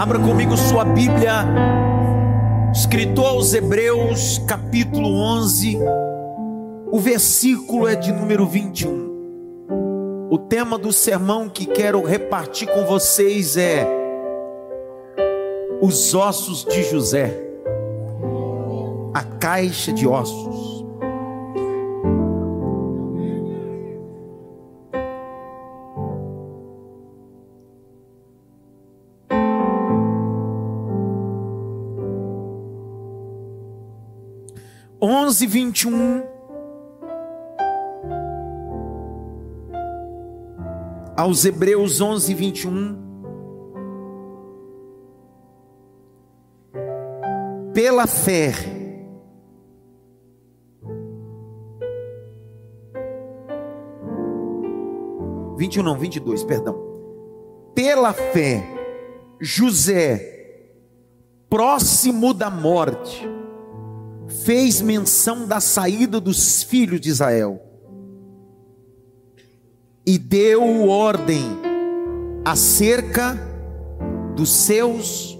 [0.00, 1.44] Abra comigo sua Bíblia,
[2.72, 5.78] escrito aos Hebreus, capítulo 11,
[6.90, 9.68] o versículo é de número 21.
[10.30, 13.86] O tema do sermão que quero repartir com vocês é
[15.82, 17.38] os ossos de José,
[19.12, 20.79] a caixa de ossos.
[35.42, 36.22] E um
[41.16, 42.98] aos Hebreus onze vinte e um
[47.72, 48.52] pela fé.
[55.56, 56.74] Vinte e um não, vinte e dois, perdão.
[57.74, 58.64] Pela fé,
[59.38, 60.56] José,
[61.50, 63.28] próximo da morte,
[64.44, 67.60] fez menção da saída dos filhos de Israel
[70.06, 71.44] e deu ordem
[72.44, 73.38] acerca
[74.34, 75.38] dos seus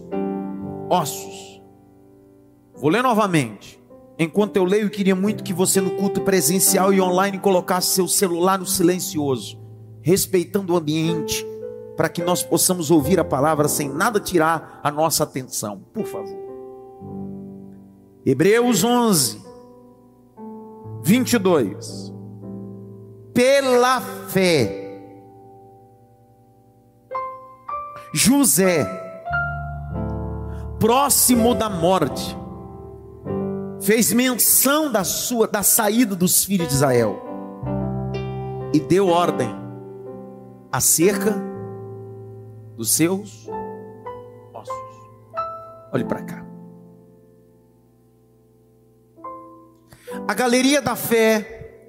[0.88, 1.60] ossos.
[2.76, 3.80] Vou ler novamente.
[4.18, 8.06] Enquanto eu leio, eu queria muito que você no culto presencial e online colocasse seu
[8.06, 9.58] celular no silencioso,
[10.02, 11.44] respeitando o ambiente,
[11.96, 15.80] para que nós possamos ouvir a palavra sem nada tirar a nossa atenção.
[15.94, 16.49] Por favor.
[18.24, 19.40] Hebreus 11,
[21.02, 22.12] 22.
[23.32, 25.00] Pela fé,
[28.12, 28.84] José,
[30.78, 32.36] próximo da morte,
[33.80, 37.22] fez menção da sua da saída dos filhos de Israel
[38.74, 39.48] e deu ordem
[40.70, 41.34] acerca
[42.76, 43.48] dos seus
[44.52, 44.74] ossos.
[45.92, 46.49] Olhe para cá.
[50.30, 51.82] A galeria da fé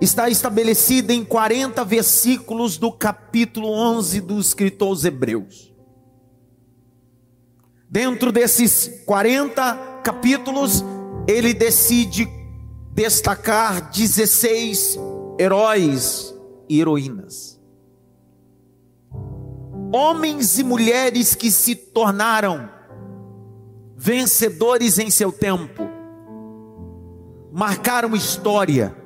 [0.00, 5.70] está estabelecida em 40 versículos do capítulo 11 do escritor Hebreus.
[7.90, 10.82] Dentro desses 40 capítulos,
[11.28, 12.26] ele decide
[12.94, 14.98] destacar 16
[15.38, 16.34] heróis
[16.70, 17.60] e heroínas.
[19.92, 22.70] Homens e mulheres que se tornaram
[24.02, 25.88] vencedores em seu tempo,
[27.52, 28.96] marcaram história.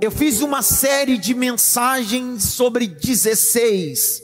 [0.00, 4.22] Eu fiz uma série de mensagens sobre 16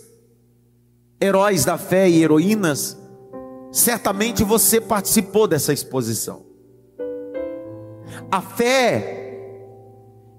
[1.20, 2.96] heróis da fé e heroínas,
[3.70, 6.42] certamente você participou dessa exposição.
[8.30, 9.36] A fé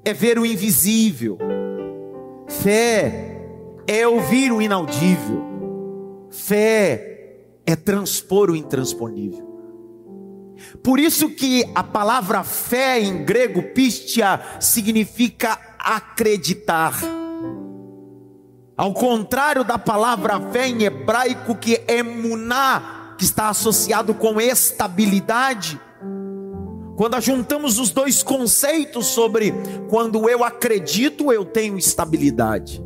[0.04, 1.38] é ver o invisível,
[2.48, 3.40] fé
[3.86, 5.44] é ouvir o inaudível,
[6.32, 7.13] fé
[7.66, 9.54] é transpor o intransponível.
[10.84, 16.94] Por isso que a palavra fé em grego pistia significa acreditar.
[18.76, 25.80] Ao contrário da palavra fé em hebraico, que é emuná, que está associado com estabilidade.
[26.96, 29.54] Quando juntamos os dois conceitos sobre
[29.90, 32.84] quando eu acredito, eu tenho estabilidade.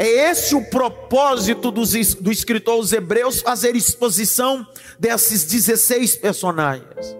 [0.00, 4.66] É esse o propósito dos, do escritor aos Hebreus fazer exposição
[4.98, 7.14] desses 16 personagens.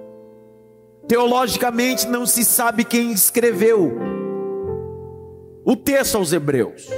[1.07, 3.93] Teologicamente não se sabe quem escreveu
[5.63, 6.89] o texto aos Hebreus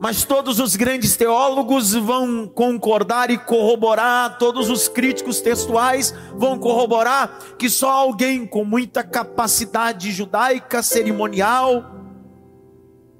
[0.00, 7.56] mas todos os grandes teólogos vão concordar e corroborar, todos os críticos textuais vão corroborar
[7.58, 11.97] que só alguém com muita capacidade judaica cerimonial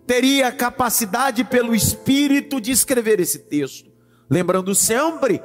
[0.09, 3.91] teria capacidade pelo Espírito de escrever esse texto.
[4.29, 5.41] Lembrando sempre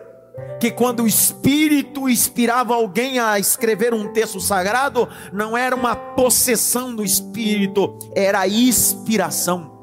[0.59, 6.95] que quando o Espírito inspirava alguém a escrever um texto sagrado, não era uma possessão
[6.95, 9.73] do Espírito, era inspiração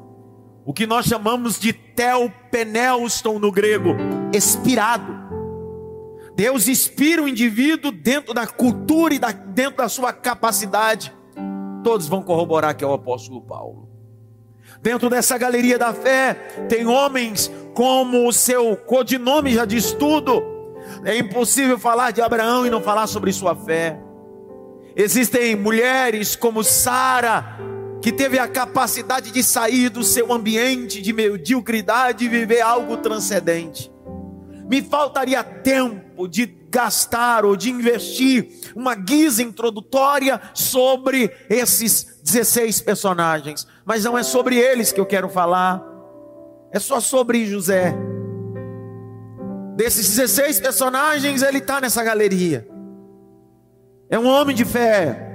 [0.65, 3.95] o que nós chamamos de telpenelston no grego,
[4.33, 5.19] expirado.
[6.35, 11.13] Deus inspira o indivíduo dentro da cultura e da, dentro da sua capacidade.
[11.83, 13.90] Todos vão corroborar que é o apóstolo Paulo.
[14.81, 16.33] Dentro dessa galeria da fé,
[16.67, 20.43] tem homens como o seu codinome já diz tudo.
[21.05, 23.99] É impossível falar de Abraão e não falar sobre sua fé.
[24.95, 27.59] Existem mulheres como Sara,
[28.01, 33.91] que teve a capacidade de sair do seu ambiente de mediocridade e viver algo transcendente.
[34.67, 43.67] Me faltaria tempo de gastar ou de investir uma guisa introdutória sobre esses 16 personagens,
[43.85, 45.81] mas não é sobre eles que eu quero falar.
[46.71, 47.93] é só sobre José.
[49.75, 52.67] Desses 16 personagens, ele está nessa galeria.
[54.09, 55.27] É um homem de fé.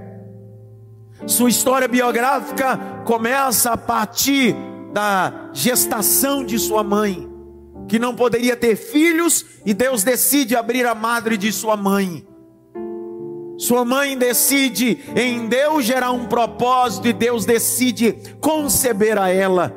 [1.27, 4.55] Sua história biográfica começa a partir
[4.93, 7.29] da gestação de sua mãe,
[7.89, 12.27] que não poderia ter filhos, e Deus decide abrir a madre de sua mãe.
[13.59, 19.75] Sua mãe decide em Deus gerar um propósito e Deus decide conceber a ela.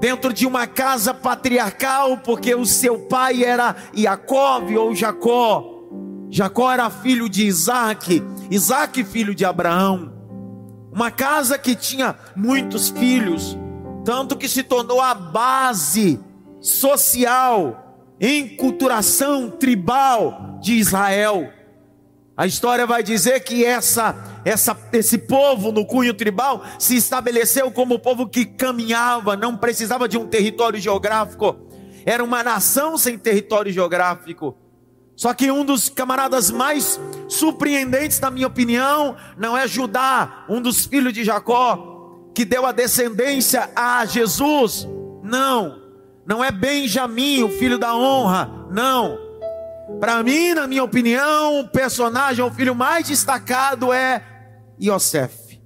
[0.00, 5.72] Dentro de uma casa patriarcal, porque o seu pai era Jacob ou Jacó.
[6.30, 10.12] Jacó era filho de Isaac, Isaac filho de Abraão.
[10.90, 13.58] Uma casa que tinha muitos filhos,
[14.04, 16.20] tanto que se tornou a base
[16.60, 21.50] social, enculturação tribal de Israel.
[22.36, 24.14] A história vai dizer que essa,
[24.44, 30.18] essa, esse povo no cunho tribal se estabeleceu como povo que caminhava, não precisava de
[30.18, 31.56] um território geográfico,
[32.04, 34.56] era uma nação sem território geográfico.
[35.14, 40.86] Só que um dos camaradas mais surpreendentes, na minha opinião, não é Judá, um dos
[40.86, 44.88] filhos de Jacó, que deu a descendência a Jesus.
[45.22, 45.80] Não,
[46.26, 48.66] não é Benjamim, o filho da honra.
[48.72, 49.23] Não,
[50.00, 54.22] para mim, na minha opinião, o personagem, o filho mais destacado é
[54.80, 55.60] Yosef,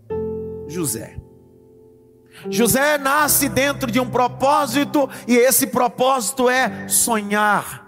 [0.68, 1.16] José.
[2.48, 7.86] José nasce dentro de um propósito, e esse propósito é sonhar.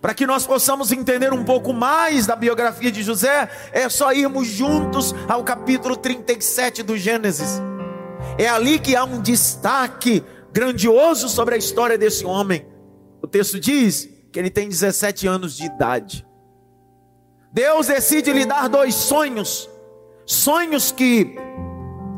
[0.00, 4.46] Para que nós possamos entender um pouco mais da biografia de José, é só irmos
[4.46, 7.60] juntos ao capítulo 37 do Gênesis.
[8.38, 12.66] É ali que há um destaque grandioso sobre a história desse homem.
[13.20, 16.26] O texto diz que ele tem 17 anos de idade.
[17.52, 19.68] Deus decide lhe dar dois sonhos,
[20.24, 21.36] sonhos que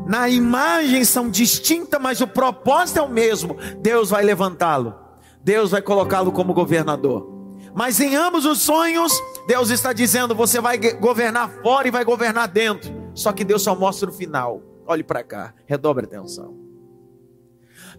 [0.07, 3.57] na imagem são distintas, mas o propósito é o mesmo.
[3.81, 4.95] Deus vai levantá-lo,
[5.43, 7.33] Deus vai colocá-lo como governador.
[7.75, 9.13] Mas em ambos os sonhos,
[9.49, 12.95] Deus está dizendo: você vai governar fora e vai governar dentro.
[13.13, 14.63] Só que Deus só mostra o final.
[14.87, 16.64] Olhe para cá, redobre atenção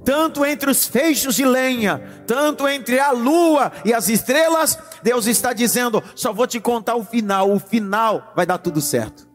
[0.06, 5.52] tanto entre os feixes de lenha, tanto entre a lua e as estrelas, Deus está
[5.52, 9.28] dizendo: só vou te contar o final, o final vai dar tudo certo.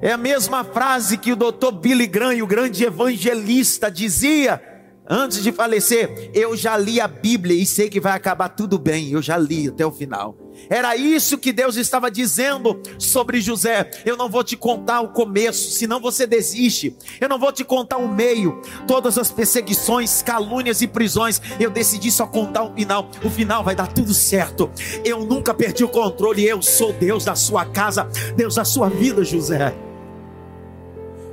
[0.00, 4.60] É a mesma frase que o doutor Billy Graham, o grande evangelista, dizia
[5.08, 9.10] antes de falecer: Eu já li a Bíblia e sei que vai acabar tudo bem,
[9.10, 10.43] eu já li até o final.
[10.68, 13.90] Era isso que Deus estava dizendo sobre José.
[14.04, 16.96] Eu não vou te contar o começo, senão você desiste.
[17.20, 21.40] Eu não vou te contar o meio, todas as perseguições, calúnias e prisões.
[21.60, 23.10] Eu decidi só contar o final.
[23.24, 24.70] O final vai dar tudo certo.
[25.04, 26.44] Eu nunca perdi o controle.
[26.44, 29.74] Eu sou Deus da sua casa, Deus da sua vida, José.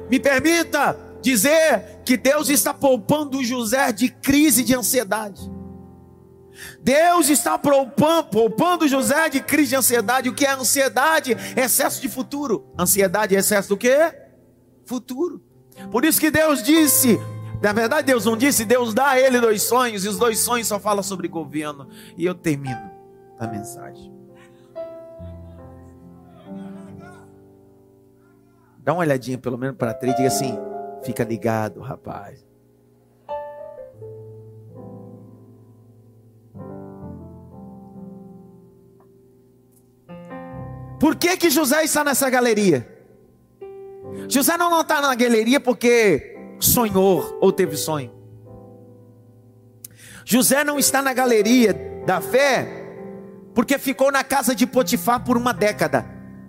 [0.10, 5.50] Me permita dizer que Deus está poupando José de crise de ansiedade.
[6.82, 10.30] Deus está poupando, poupando José de crise de ansiedade.
[10.30, 11.36] O que é ansiedade?
[11.56, 12.66] Excesso de futuro.
[12.78, 14.14] Ansiedade é excesso do que?
[14.86, 15.42] Futuro.
[15.92, 17.20] Por isso que Deus disse,
[17.62, 20.68] na verdade Deus não disse, Deus dá a ele dois sonhos, e os dois sonhos
[20.68, 21.88] só falam sobre governo.
[22.18, 22.92] E eu termino
[23.40, 24.12] a mensagem.
[28.84, 30.58] Dá uma olhadinha pelo menos para três e diga assim:
[31.04, 32.51] fica ligado, rapaz.
[41.02, 42.88] Por que, que José está nessa galeria?
[44.30, 48.14] José não está na galeria porque sonhou ou teve sonho.
[50.24, 51.74] José não está na galeria
[52.06, 52.68] da fé
[53.56, 56.06] porque ficou na casa de Potifar por uma década.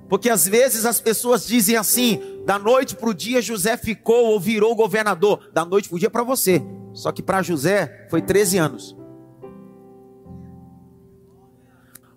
[0.07, 4.39] Porque às vezes as pessoas dizem assim: da noite para o dia José ficou ou
[4.39, 5.49] virou governador.
[5.55, 6.63] Da noite para o dia para você.
[6.93, 9.02] Só que para José foi 13 anos.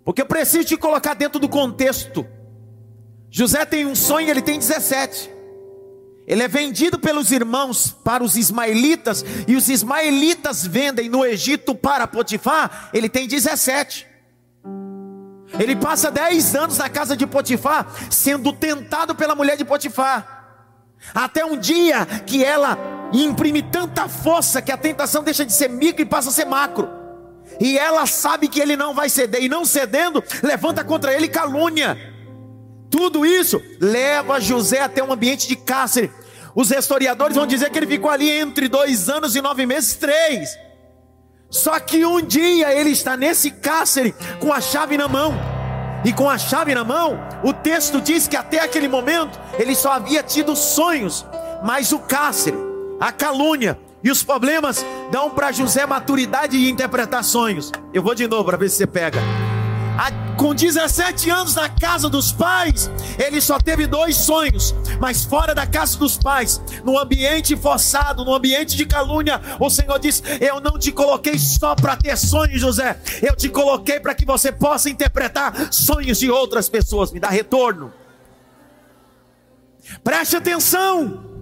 [0.05, 2.25] Porque eu preciso te colocar dentro do contexto.
[3.31, 5.31] José tem um sonho, ele tem 17.
[6.27, 12.07] Ele é vendido pelos irmãos para os ismaelitas, e os ismaelitas vendem no Egito para
[12.07, 14.07] Potifar, ele tem 17.
[15.59, 20.33] Ele passa 10 anos na casa de Potifar, sendo tentado pela mulher de Potifar.
[21.13, 22.77] Até um dia que ela
[23.13, 27.04] imprime tanta força que a tentação deixa de ser micro e passa a ser macro.
[27.59, 31.97] E ela sabe que ele não vai ceder, e não cedendo, levanta contra ele calúnia.
[32.89, 36.11] Tudo isso leva José até um ambiente de cárcere.
[36.55, 40.49] Os historiadores vão dizer que ele ficou ali entre dois anos e nove meses, três.
[41.49, 45.33] Só que um dia ele está nesse cárcere com a chave na mão.
[46.05, 49.93] E com a chave na mão, o texto diz que até aquele momento ele só
[49.93, 51.25] havia tido sonhos,
[51.63, 52.57] mas o cárcere,
[52.99, 57.71] a calúnia E os problemas dão para José maturidade e interpretar sonhos.
[57.91, 59.19] Eu vou de novo para ver se você pega.
[60.37, 65.65] Com 17 anos na casa dos pais, ele só teve dois sonhos, mas fora da
[65.65, 70.77] casa dos pais, no ambiente forçado, no ambiente de calúnia, o Senhor diz: Eu não
[70.77, 75.73] te coloquei só para ter sonhos, José, eu te coloquei para que você possa interpretar
[75.73, 77.93] sonhos de outras pessoas, me dá retorno.
[80.03, 81.34] Preste atenção.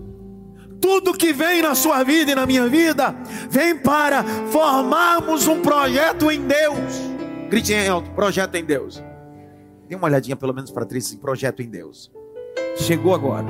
[0.84, 3.16] Tudo que vem na sua vida e na minha vida
[3.50, 4.22] vem para
[4.52, 7.00] formarmos um projeto em Deus.
[7.48, 9.02] Grite em alto, projeto em Deus.
[9.88, 12.12] Dê uma olhadinha pelo menos para três, projeto em Deus.
[12.76, 13.48] Chegou agora.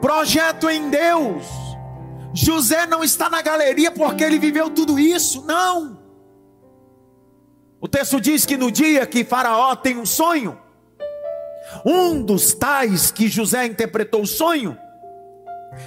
[0.00, 1.44] Projeto em Deus.
[2.32, 6.00] José não está na galeria porque ele viveu tudo isso, não.
[7.78, 10.61] O texto diz que no dia que Faraó tem um sonho,
[11.84, 14.76] um dos tais que José interpretou o sonho,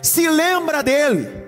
[0.02, 1.46] se lembra dele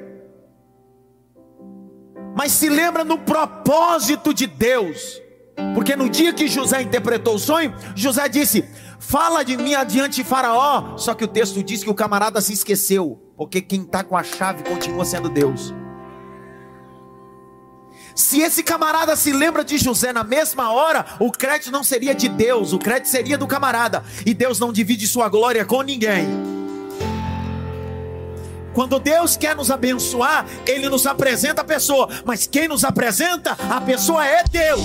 [2.37, 5.19] mas se lembra no propósito de Deus.
[5.73, 8.63] Porque no dia que José interpretou o sonho, José disse:
[8.99, 10.95] Fala de mim adiante, Faraó.
[10.97, 14.21] Só que o texto diz que o camarada se esqueceu, porque quem está com a
[14.21, 15.73] chave continua sendo Deus.
[18.17, 22.27] Se esse camarada se lembra de José na mesma hora, o crédito não seria de
[22.27, 24.03] Deus, o crédito seria do camarada.
[24.25, 26.27] E Deus não divide sua glória com ninguém.
[28.73, 33.79] Quando Deus quer nos abençoar, Ele nos apresenta a pessoa, mas quem nos apresenta a
[33.81, 34.81] pessoa é Deus.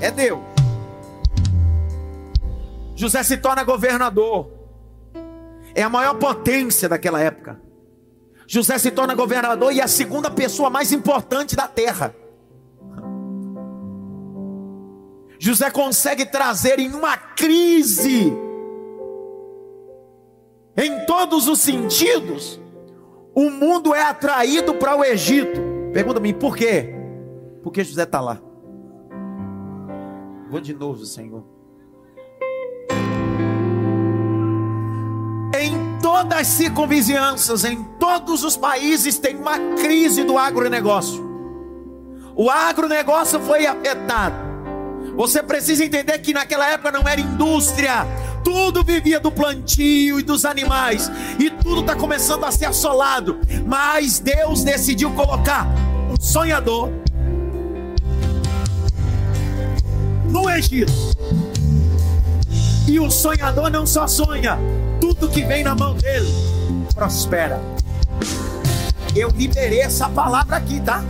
[0.00, 0.38] É Deus.
[2.94, 4.52] José se torna governador,
[5.74, 7.60] é a maior potência daquela época.
[8.46, 12.14] José se torna governador e é a segunda pessoa mais importante da terra.
[15.38, 18.32] José consegue trazer em uma crise,
[20.76, 22.60] em todos os sentidos,
[23.34, 25.60] o mundo é atraído para o Egito.
[25.92, 26.94] Pergunta-me por quê?
[27.62, 28.40] Porque José está lá.
[30.50, 31.44] Vou de novo, Senhor.
[35.58, 41.24] Em todas as circunvizinhanças, em todos os países, tem uma crise do agronegócio.
[42.34, 44.45] O agronegócio foi afetado.
[45.16, 48.06] Você precisa entender que naquela época não era indústria,
[48.44, 53.40] tudo vivia do plantio e dos animais, e tudo está começando a ser assolado.
[53.66, 55.66] Mas Deus decidiu colocar
[56.10, 56.90] um sonhador
[60.28, 60.92] no Egito.
[62.86, 64.58] E o sonhador não só sonha,
[65.00, 66.28] tudo que vem na mão dele
[66.94, 67.60] prospera.
[69.14, 71.02] Eu liberei essa palavra aqui, tá?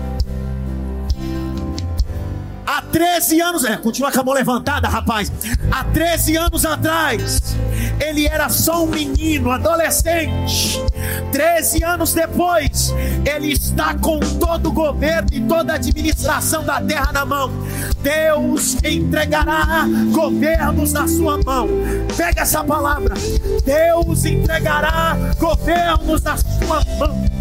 [2.67, 5.31] Há 13 anos, é, continua com a mão levantada, rapaz.
[5.71, 7.57] Há 13 anos atrás,
[8.01, 10.83] ele era só um menino, adolescente.
[11.31, 12.93] 13 anos depois,
[13.25, 17.53] ele está com todo o governo e toda a administração da terra na mão.
[18.03, 21.69] Deus entregará governos na sua mão.
[22.17, 23.15] Pega essa palavra.
[23.65, 27.36] Deus entregará governos na sua mão.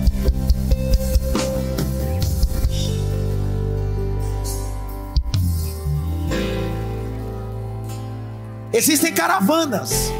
[8.75, 10.11] Existem caravanas,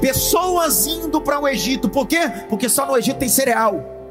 [0.00, 1.88] pessoas indo para o Egito.
[1.88, 2.20] Por quê?
[2.48, 4.08] Porque só no Egito tem cereal,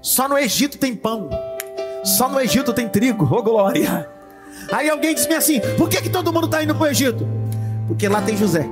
[0.00, 1.28] só no Egito tem pão,
[2.04, 3.28] só no Egito tem trigo.
[3.28, 4.08] Oh glória!
[4.70, 7.26] Aí alguém diz-me assim: por que, que todo mundo está indo para o Egito?
[7.88, 8.68] Porque lá tem José.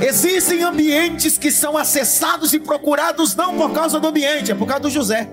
[0.00, 4.82] Existem ambientes que são acessados e procurados não por causa do ambiente, é por causa
[4.82, 5.28] do José.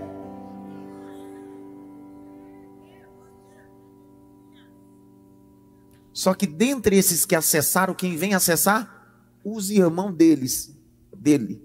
[6.14, 8.98] Só que dentre esses que acessaram, quem vem acessar?
[9.44, 10.76] Os irmãos deles,
[11.16, 11.64] dele,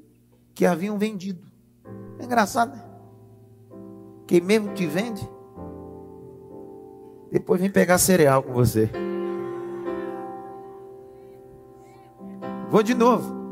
[0.55, 1.45] que haviam vendido.
[2.19, 2.85] É engraçado, né?
[4.27, 5.29] Quem mesmo te vende,
[7.31, 8.89] depois vem pegar cereal com você.
[12.71, 13.45] Vou de novo.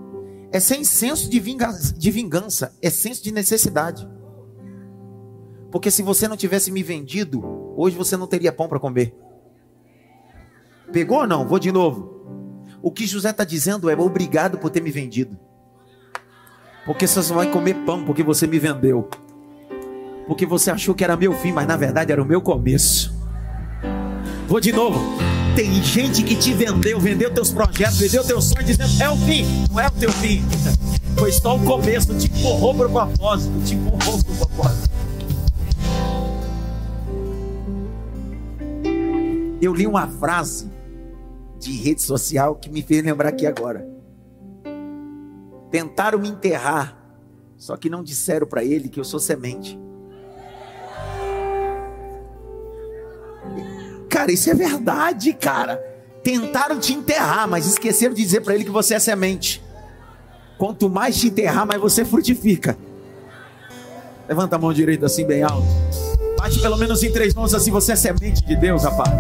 [0.53, 4.09] É sem senso de vingança, de vingança, é senso de necessidade.
[5.71, 7.43] Porque se você não tivesse me vendido,
[7.77, 9.17] hoje você não teria pão para comer.
[10.93, 11.47] Pegou ou não?
[11.47, 12.13] Vou de novo.
[12.83, 15.39] O que José está dizendo é obrigado por ter me vendido.
[16.85, 19.09] Porque você só vai comer pão porque você me vendeu.
[20.27, 23.15] Porque você achou que era meu fim, mas na verdade era o meu começo.
[24.47, 25.01] Vou de novo.
[25.57, 29.45] Tem gente que te vendeu, vendeu teus projetos, vendeu teus sonhos, dizendo é o fim.
[29.71, 30.43] Não é o teu fim.
[31.17, 34.91] Foi só o começo, te empurrou para o propósito, te empurrou para o propósito.
[39.61, 40.69] Eu li uma frase
[41.63, 43.87] de rede social que me fez lembrar aqui agora.
[45.71, 46.99] Tentaram me enterrar,
[47.57, 49.79] só que não disseram para ele que eu sou semente.
[54.11, 55.77] Cara, isso é verdade, cara.
[56.23, 59.63] Tentaram te enterrar, mas esqueceram de dizer para ele que você é semente.
[60.59, 62.77] Quanto mais te enterrar, mais você frutifica.
[64.29, 65.67] Levanta a mão direita assim, bem alto.
[66.37, 69.13] Bate pelo menos em três mãos assim, você é semente de Deus, rapaz.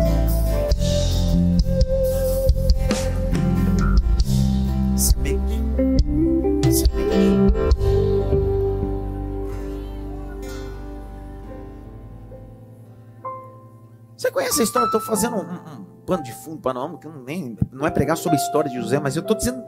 [14.17, 14.87] Você conhece a história?
[14.87, 18.41] Estou fazendo um, um, pano de fundo para não, nem, não é pregar sobre a
[18.41, 19.65] história de José, mas eu estou dizendo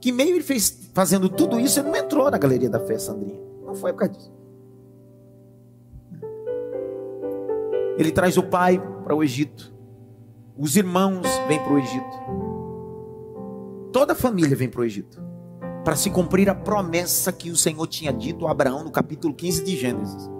[0.00, 3.38] que meio ele fez fazendo tudo isso, ele não entrou na galeria da fé, Sandrinha.
[3.64, 4.32] Não foi por causa disso.
[7.98, 9.70] Ele traz o pai para o Egito.
[10.56, 12.18] Os irmãos vêm para o Egito.
[13.92, 15.29] Toda a família vem para o Egito.
[15.84, 19.64] Para se cumprir a promessa que o Senhor tinha dito a Abraão no capítulo 15
[19.64, 20.30] de Gênesis.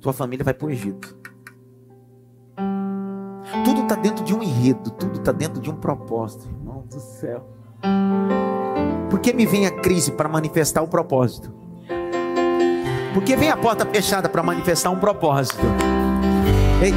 [0.00, 1.16] Tua família vai para o Egito.
[3.64, 7.46] Tudo está dentro de um enredo, tudo está dentro de um propósito, irmão do céu.
[9.10, 11.52] Por que me vem a crise para manifestar o propósito?
[13.14, 15.62] Porque vem a porta fechada para manifestar um propósito.
[16.82, 16.92] Ei,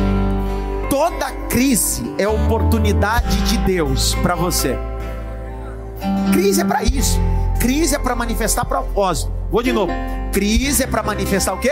[0.89, 4.90] toda crise é oportunidade de Deus para você.
[6.31, 7.19] Crise é para isso.
[7.59, 9.31] Crise é para manifestar propósito.
[9.51, 9.91] Vou de novo.
[10.31, 11.71] Crise é para manifestar o quê?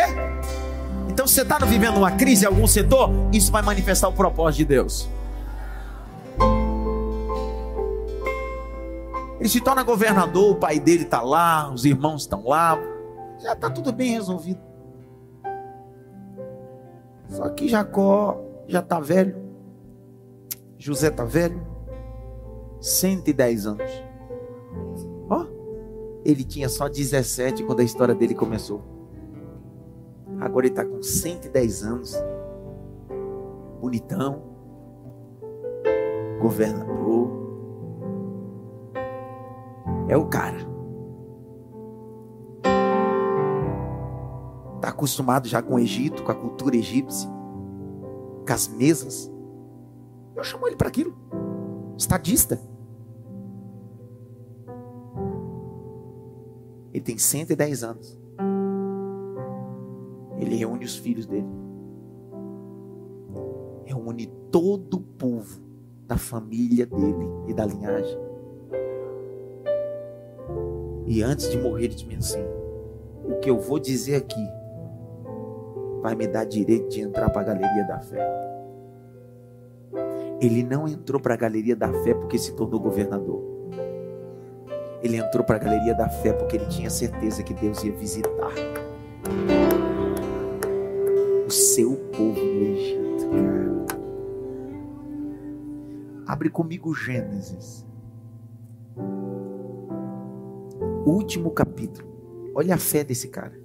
[1.08, 4.60] Então, se você está vivendo uma crise em algum setor, isso vai manifestar o propósito
[4.60, 5.10] de Deus.
[9.40, 12.78] Ele se torna governador, o pai dele está lá, os irmãos estão lá,
[13.42, 14.60] já está tudo bem resolvido.
[17.30, 18.38] Só que Jacó
[18.68, 19.38] já está velho,
[20.78, 21.66] José está velho,
[22.82, 24.09] 110 anos.
[26.30, 28.84] Ele tinha só 17 quando a história dele começou.
[30.40, 32.16] Agora ele está com 110 anos.
[33.82, 34.44] Bonitão.
[36.40, 37.32] Governador.
[40.08, 40.58] É o cara.
[44.76, 47.30] Está acostumado já com o Egito, com a cultura egípcia,
[48.48, 49.32] com as mesas.
[50.36, 51.18] Eu chamo ele para aquilo.
[51.98, 52.62] Estadista.
[56.94, 58.20] Ele tem 110 anos.
[60.38, 61.48] Ele reúne os filhos dele.
[63.86, 65.62] Reúne todo o povo
[66.08, 68.18] da família dele e da linhagem.
[71.06, 72.46] E antes de morrer, ele diz assim:
[73.26, 74.48] O que eu vou dizer aqui
[76.02, 78.50] vai me dar direito de entrar para a galeria da fé.
[80.42, 83.49] Ele não entrou para a galeria da fé porque se tornou governador.
[85.02, 88.52] Ele entrou para a galeria da fé porque ele tinha certeza que Deus ia visitar
[91.48, 93.30] o seu povo no Egito.
[96.28, 97.86] Abre comigo Gênesis.
[101.06, 102.08] Último capítulo.
[102.54, 103.58] Olha a fé desse cara.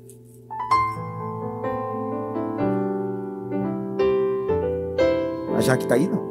[5.56, 6.24] A Jaque tá aí, não?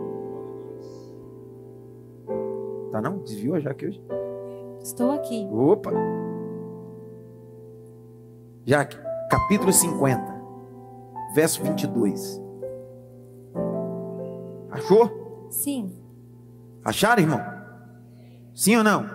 [2.92, 3.20] Tá não?
[3.20, 4.02] Desviou a Jaque hoje?
[4.84, 5.48] Estou aqui.
[5.52, 5.92] Opa!
[8.66, 8.98] Jaque,
[9.30, 10.34] capítulo 50
[11.34, 12.42] verso 22.
[14.72, 15.48] Achou?
[15.50, 15.92] Sim.
[16.84, 17.42] Acharam, irmão?
[18.54, 19.10] Sim ou não?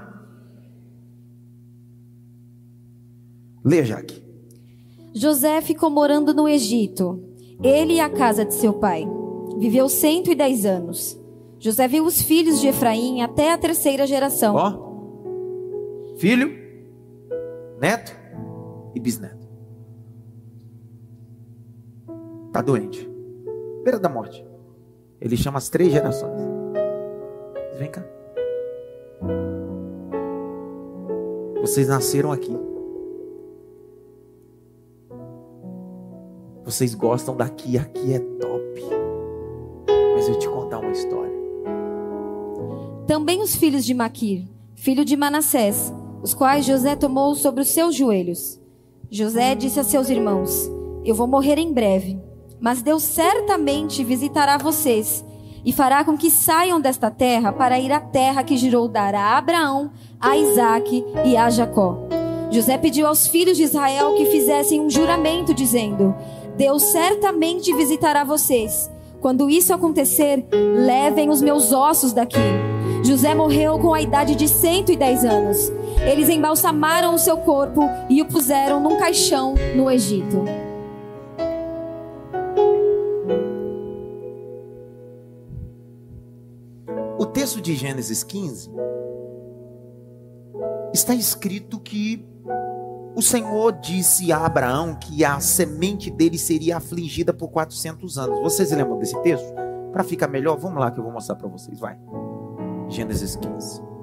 [3.65, 4.23] Lê, Jaque.
[5.15, 7.23] José ficou morando no Egito,
[7.63, 9.07] ele e a casa de seu pai.
[9.59, 11.19] Viveu 110 anos.
[11.59, 14.55] José viu os filhos de Efraim até a terceira geração.
[14.55, 14.88] Ó,
[16.19, 16.51] filho,
[17.81, 18.13] neto
[18.95, 19.49] e bisneto.
[22.49, 23.09] Está doente.
[23.85, 24.45] Beira da morte.
[25.21, 26.41] Ele chama as três gerações.
[27.79, 28.05] Vem cá.
[31.61, 32.57] Vocês nasceram aqui.
[36.65, 38.83] Vocês gostam daqui, aqui é top.
[40.15, 41.39] Mas eu te contar uma história.
[43.07, 47.95] Também os filhos de Maquir, filho de Manassés, os quais José tomou sobre os seus
[47.95, 48.61] joelhos.
[49.11, 50.71] José disse a seus irmãos:
[51.05, 52.29] Eu vou morrer em breve
[52.61, 55.25] mas Deus certamente visitará vocês
[55.65, 59.37] e fará com que saiam desta terra para ir à terra que jurou dar a
[59.37, 61.99] Abraão, a Isaque e a Jacó.
[62.51, 66.15] José pediu aos filhos de Israel que fizessem um juramento, dizendo:
[66.57, 68.91] Deus certamente visitará vocês.
[69.21, 72.39] Quando isso acontecer, levem os meus ossos daqui.
[73.05, 75.73] José morreu com a idade de 110 anos.
[76.07, 80.45] Eles embalsamaram o seu corpo e o puseram num caixão no Egito.
[87.19, 88.71] O texto de Gênesis 15
[90.95, 92.25] está escrito que
[93.15, 98.41] o Senhor disse a Abraão que a semente dele seria afligida por 400 anos.
[98.41, 99.53] Vocês lembram desse texto?
[99.93, 101.81] Para ficar melhor, vamos lá que eu vou mostrar para vocês.
[101.81, 101.99] Vai.
[102.89, 103.98] Gênesis 15.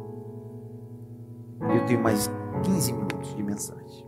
[1.61, 2.29] Eu tenho mais
[2.63, 4.05] 15 minutos de mensagem.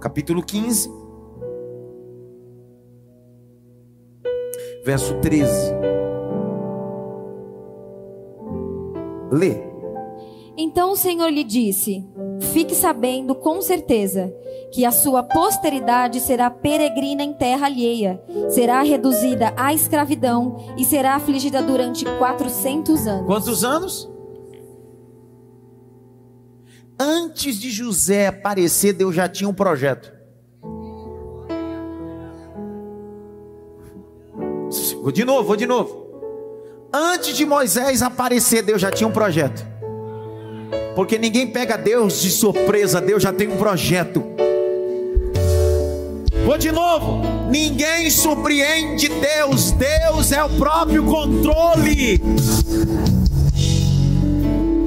[0.00, 0.90] Capítulo 15,
[4.84, 5.72] verso 13.
[9.30, 9.71] Lê.
[10.56, 12.04] Então o Senhor lhe disse:
[12.52, 14.32] Fique sabendo com certeza
[14.72, 21.14] que a sua posteridade será peregrina em terra alheia, será reduzida à escravidão e será
[21.14, 23.26] afligida durante 400 anos.
[23.26, 24.10] Quantos anos?
[26.98, 30.12] Antes de José aparecer, Deus já tinha um projeto.
[35.02, 36.02] Vou de novo, vou de novo.
[36.92, 39.71] Antes de Moisés aparecer, Deus já tinha um projeto.
[40.94, 44.22] Porque ninguém pega Deus de surpresa, Deus já tem um projeto.
[46.44, 47.22] Vou de novo.
[47.50, 52.20] Ninguém surpreende Deus, Deus é o próprio controle.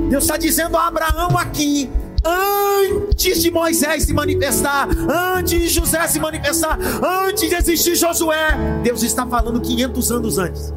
[0.09, 1.89] Deus está dizendo a Abraão aqui:
[2.23, 4.87] antes de Moisés se manifestar,
[5.37, 6.77] antes de José se manifestar,
[7.27, 10.73] antes de existir Josué, Deus está falando 500 anos antes.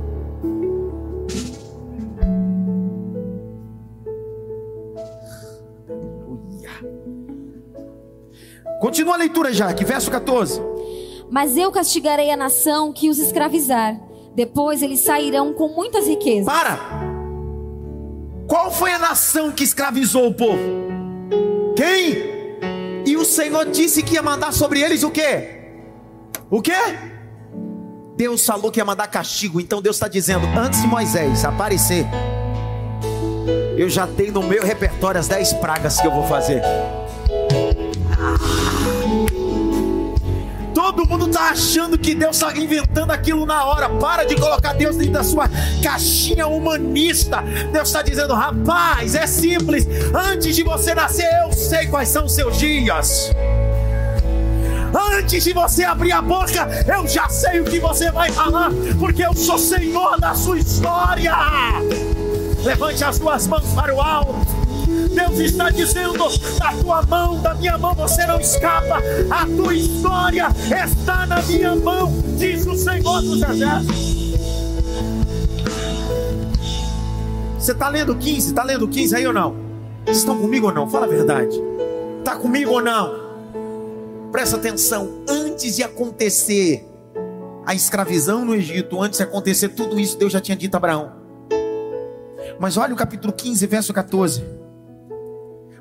[8.81, 10.61] Continua a leitura, Jaque, verso 14.
[11.31, 13.99] Mas eu castigarei a nação que os escravizar.
[14.35, 16.47] Depois eles sairão com muitas riquezas.
[16.47, 16.79] Para!
[18.47, 20.63] Qual foi a nação que escravizou o povo?
[21.77, 22.39] Quem?
[23.05, 25.59] E o Senhor disse que ia mandar sobre eles o quê?
[26.51, 26.73] O quê?
[28.17, 29.61] Deus falou que ia mandar castigo.
[29.61, 32.07] Então Deus está dizendo: antes de Moisés aparecer,
[33.77, 36.63] eu já tenho no meu repertório as dez pragas que eu vou fazer.
[40.75, 43.89] Todo mundo está achando que Deus está inventando aquilo na hora.
[43.89, 45.49] Para de colocar Deus dentro da sua
[45.83, 47.43] caixinha humanista.
[47.73, 49.87] Deus está dizendo, rapaz, é simples.
[50.15, 53.31] Antes de você nascer, eu sei quais são os seus dias.
[54.95, 59.23] Antes de você abrir a boca, eu já sei o que você vai falar, porque
[59.23, 61.35] eu sou Senhor da sua história.
[62.65, 64.58] Levante as duas mãos para o alto.
[65.19, 66.29] Deus está dizendo:
[66.59, 70.47] da tua mão, da minha mão você não escapa, a tua história
[70.87, 74.19] está na minha mão, diz o Senhor dos Exércitos.
[77.59, 78.49] Você está lendo 15?
[78.49, 79.57] Está lendo 15 aí ou não?
[80.05, 80.89] Vocês estão comigo ou não?
[80.89, 81.61] Fala a verdade.
[82.21, 83.29] Está comigo ou não?
[84.31, 86.87] Presta atenção, antes de acontecer
[87.67, 91.13] a escravidão no Egito, antes de acontecer tudo isso, Deus já tinha dito a Abraão.
[92.61, 94.58] Mas olha o capítulo 15, verso 14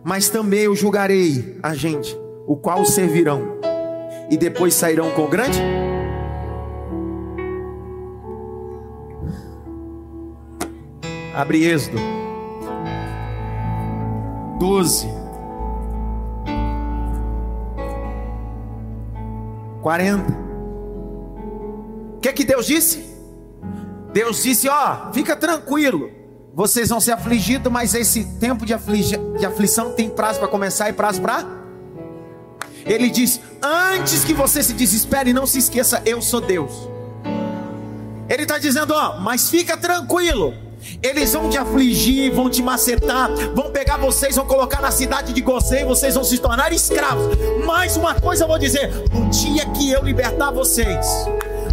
[0.04, 3.60] mas também eu julgarei a gente, o qual servirão,
[4.30, 5.60] e depois sairão com grande.
[11.34, 11.98] Abre Êxodo
[14.60, 15.08] 12,
[19.82, 20.48] 40.
[22.16, 23.06] O que é que Deus disse?
[24.12, 26.10] Deus disse: Ó, fica tranquilo,
[26.58, 30.94] vocês vão ser afligidos, mas esse tempo de, de aflição tem prazo para começar e
[30.94, 31.46] prazo para.
[32.84, 36.90] Ele diz: antes que você se desespere, não se esqueça, eu sou Deus.
[38.28, 40.52] Ele está dizendo: ó, mas fica tranquilo.
[41.04, 45.42] Eles vão te afligir, vão te macetar, vão pegar vocês, vão colocar na cidade de
[45.42, 47.38] Gozém, vocês vão se tornar escravos.
[47.68, 51.06] Mas uma coisa eu vou dizer: no dia que eu libertar vocês,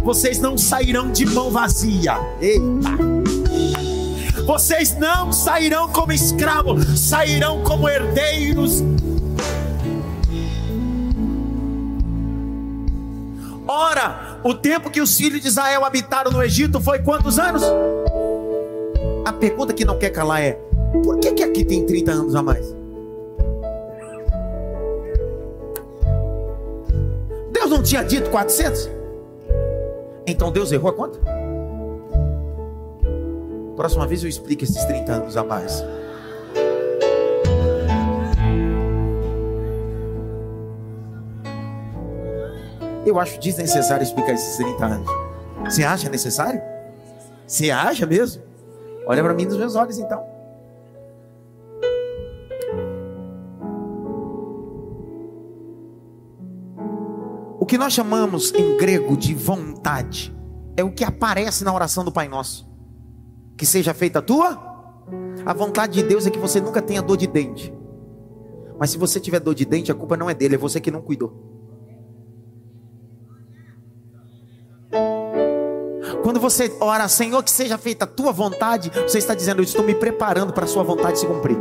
[0.03, 2.19] vocês não sairão de mão vazia.
[2.39, 3.14] Eita!
[4.45, 8.83] Vocês não sairão como escravos, sairão como herdeiros.
[13.67, 17.63] Ora, o tempo que os filhos de Israel habitaram no Egito foi quantos anos?
[19.25, 20.51] A pergunta que não quer calar é:
[21.03, 22.65] por que, que aqui tem 30 anos a mais?
[27.51, 28.87] Deus não tinha dito 400?
[30.27, 31.44] Então Deus errou a conta?
[33.75, 35.83] Próxima vez eu explico esses 30 anos a mais.
[43.05, 45.09] Eu acho desnecessário explicar esses 30 anos.
[45.65, 46.61] Você acha necessário?
[47.45, 48.41] Você acha mesmo?
[49.05, 50.23] Olha para mim nos meus olhos então.
[57.59, 60.35] O que nós chamamos em grego de vontade
[60.77, 62.74] é o que aparece na oração do Pai Nosso.
[63.57, 64.75] Que seja feita a tua.
[65.45, 67.73] A vontade de Deus é que você nunca tenha dor de dente.
[68.77, 70.91] Mas se você tiver dor de dente, a culpa não é dele, é você que
[70.91, 71.33] não cuidou.
[76.23, 79.83] Quando você ora, Senhor, que seja feita a tua vontade, você está dizendo, eu estou
[79.83, 81.57] me preparando para a sua vontade se cumprir.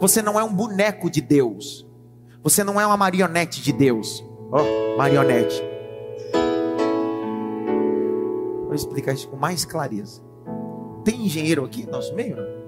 [0.00, 1.86] Você não é um boneco de Deus.
[2.42, 4.24] Você não é uma marionete de Deus.
[4.50, 5.71] Oh, marionete.
[8.72, 10.22] Vou explicar isso com mais clareza.
[11.04, 12.36] Tem engenheiro aqui no nosso meio?
[12.36, 12.62] Não?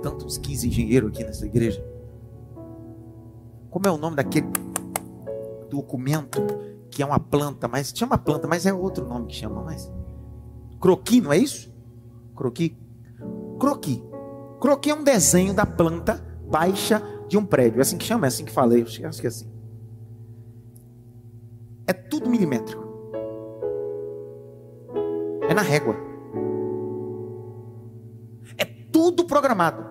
[0.00, 1.84] Tantos 15 engenheiros aqui nessa igreja.
[3.68, 4.46] Como é o nome daquele
[5.68, 6.40] documento
[6.88, 9.92] que é uma planta, mas chama planta, mas é outro nome que chama, mas
[10.80, 11.74] croqui, não é isso?
[12.36, 12.78] Croqui.
[13.58, 14.04] Croqui.
[14.60, 17.80] Croqui é um desenho da planta baixa de um prédio.
[17.80, 19.50] É assim que chama, é assim que falei, acho que é assim.
[21.88, 22.85] É tudo milimétrico.
[25.56, 25.96] Na régua.
[28.58, 29.86] É tudo programado.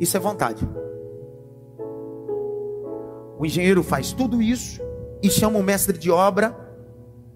[0.00, 0.68] Isso é vontade.
[3.38, 4.82] O engenheiro faz tudo isso
[5.22, 6.52] e chama o mestre de obra.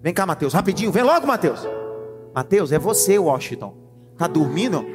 [0.01, 1.65] Vem cá, Mateus, rapidinho, vem logo, Mateus.
[2.33, 3.73] Mateus, é você, Washington.
[4.17, 4.85] Tá dormindo?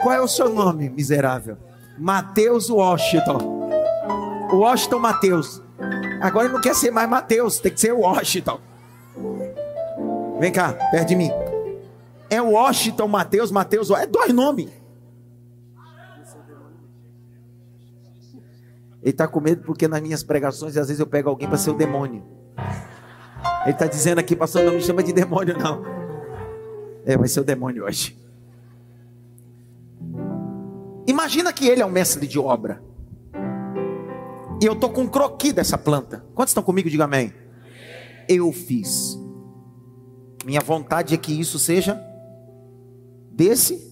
[0.00, 1.56] Qual é o seu nome, miserável?
[1.98, 3.57] Mateus Washington.
[4.50, 5.62] Washington Mateus.
[6.20, 8.60] Agora ele não quer ser mais Mateus, tem que ser Washington.
[10.40, 11.30] Vem cá, perto de mim.
[12.30, 14.70] É Washington Mateus, Mateus, é dois nomes.
[19.00, 21.70] Ele está com medo porque nas minhas pregações às vezes eu pego alguém para ser
[21.70, 22.22] o demônio.
[23.62, 25.84] Ele está dizendo aqui, pastor, não me chama de demônio, não.
[27.04, 28.18] É, vai ser o demônio hoje.
[31.06, 32.82] Imagina que ele é o mestre de obra.
[34.60, 36.24] E eu estou com um croqui dessa planta.
[36.34, 36.90] Quantos estão comigo?
[36.90, 37.32] Diga amém.
[38.28, 39.16] Eu fiz.
[40.44, 42.00] Minha vontade é que isso seja
[43.30, 43.86] desse.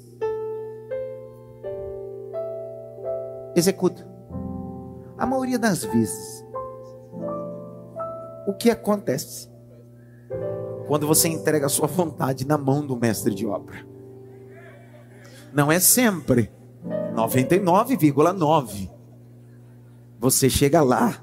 [3.54, 4.06] Executa.
[5.16, 6.44] A maioria das vezes,
[8.46, 9.48] o que acontece
[10.86, 13.86] quando você entrega a sua vontade na mão do mestre de obra?
[15.52, 16.50] Não é sempre
[17.14, 18.95] 99,9.
[20.18, 21.22] Você chega lá,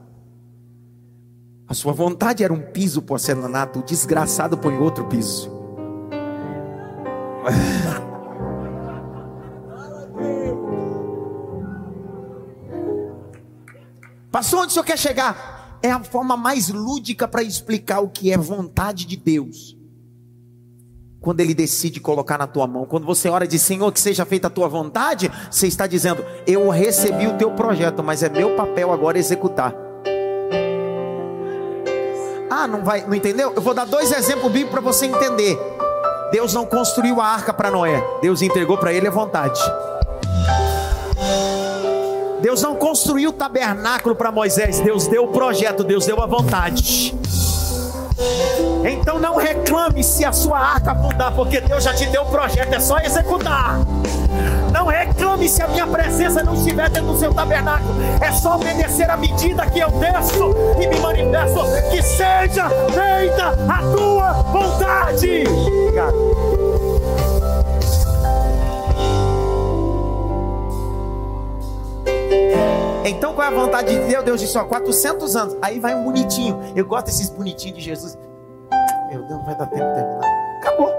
[1.67, 5.51] a sua vontade era um piso porcelanato, o desgraçado põe outro piso.
[14.32, 15.79] Passou onde o senhor quer chegar?
[15.82, 19.77] É a forma mais lúdica para explicar o que é vontade de Deus
[21.23, 22.86] quando Ele decide colocar na tua mão.
[22.86, 26.69] Quando você ora de Senhor, que seja feita a tua vontade, você está dizendo: Eu
[26.69, 29.73] recebi o teu projeto, mas é meu papel agora executar.
[32.51, 33.53] Ah, não vai, não entendeu?
[33.55, 35.57] Eu vou dar dois exemplos bíblicos para você entender.
[36.31, 39.62] Deus não construiu a arca para Noé, Deus entregou para ele a vontade.
[42.41, 47.15] Deus não construiu o tabernáculo para Moisés, Deus deu o projeto, Deus deu a vontade.
[48.84, 52.74] Então não reclame se a sua arca afundar, porque Deus já te deu o projeto,
[52.74, 53.80] é só executar.
[54.74, 59.10] Não reclame se a minha presença não estiver dentro do seu tabernáculo, é só obedecer
[59.10, 61.60] a medida que eu desço e me manifesto.
[61.91, 65.43] Que seja feita a tua vontade.
[65.48, 66.34] Obrigado.
[73.06, 74.24] Então qual é a vontade de Deus?
[74.24, 75.58] Deus disse, ó, 400 anos.
[75.62, 76.60] Aí vai um bonitinho.
[76.76, 78.17] Eu gosto desses bonitinhos de Jesus.
[79.13, 80.58] Meu Deus, não vai dar tempo de terminar.
[80.58, 80.89] Acabou.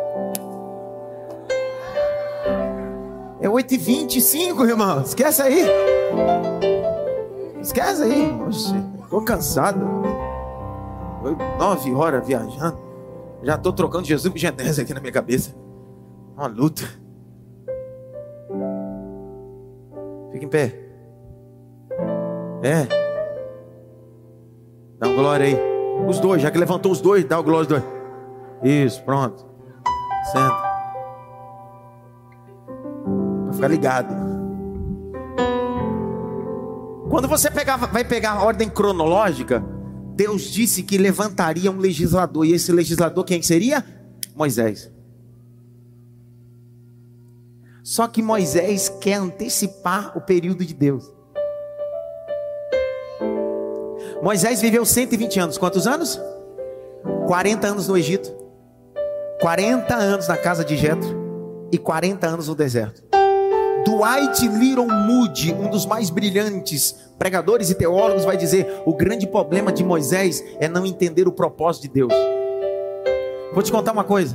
[3.41, 5.03] É 8h25, irmão.
[5.03, 5.67] Esquece aí.
[7.61, 8.41] Esquece aí.
[8.47, 8.73] Oxe,
[9.11, 9.81] tô cansado.
[11.59, 12.79] Nove horas viajando.
[13.43, 15.53] Já tô trocando Jesus com Genésio aqui na minha cabeça.
[16.37, 16.85] Uma luta.
[20.31, 20.73] Fica em pé.
[22.63, 22.87] É.
[25.01, 25.59] Dá uma glória aí.
[26.07, 27.94] Os dois, já que levantou os dois, dá o glória aos dois.
[28.65, 29.45] Isso, pronto.
[30.33, 30.75] Senta.
[33.45, 34.15] Para ficar ligado.
[37.11, 39.63] Quando você pegava, vai pegar a ordem cronológica,
[40.15, 42.47] Deus disse que levantaria um legislador.
[42.47, 43.85] E esse legislador quem seria?
[44.35, 44.91] Moisés.
[47.83, 51.13] Só que Moisés quer antecipar o período de Deus.
[54.23, 55.59] Moisés viveu 120 anos.
[55.59, 56.19] Quantos anos?
[57.27, 58.44] 40 anos no Egito.
[59.45, 63.03] 40 anos na casa de Jetro e 40 anos no deserto.
[63.85, 69.71] Dwight Little Moody, um dos mais brilhantes pregadores e teólogos, vai dizer: o grande problema
[69.71, 72.15] de Moisés é não entender o propósito de Deus.
[73.53, 74.35] Vou te contar uma coisa.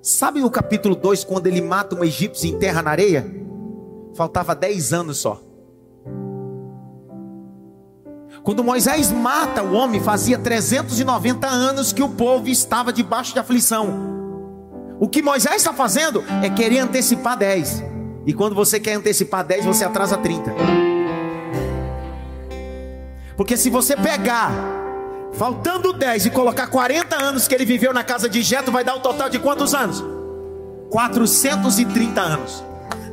[0.00, 3.26] Sabe no capítulo 2, quando ele mata um egípcio e enterra na areia?
[4.14, 5.38] Faltava 10 anos só.
[8.42, 14.18] Quando Moisés mata o homem, fazia 390 anos que o povo estava debaixo de aflição.
[15.00, 17.82] O que Moisés está fazendo é querer antecipar 10.
[18.26, 20.54] E quando você quer antecipar 10, você atrasa 30.
[23.34, 24.52] Porque se você pegar,
[25.32, 28.94] faltando 10 e colocar 40 anos que ele viveu na casa de Jeto, vai dar
[28.94, 30.04] o total de quantos anos?
[30.90, 32.62] 430 anos.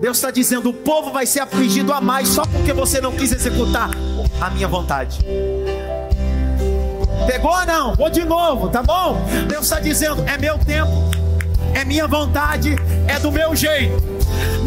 [0.02, 3.32] Deus está dizendo: o povo vai ser afligido a mais só porque você não quis
[3.32, 3.91] executar
[4.41, 5.19] a minha vontade.
[7.26, 7.95] Pegou ou não?
[7.95, 9.26] Vou de novo, tá bom?
[9.47, 10.91] Deus está dizendo: é meu tempo,
[11.73, 12.75] é minha vontade,
[13.08, 14.17] é do meu jeito.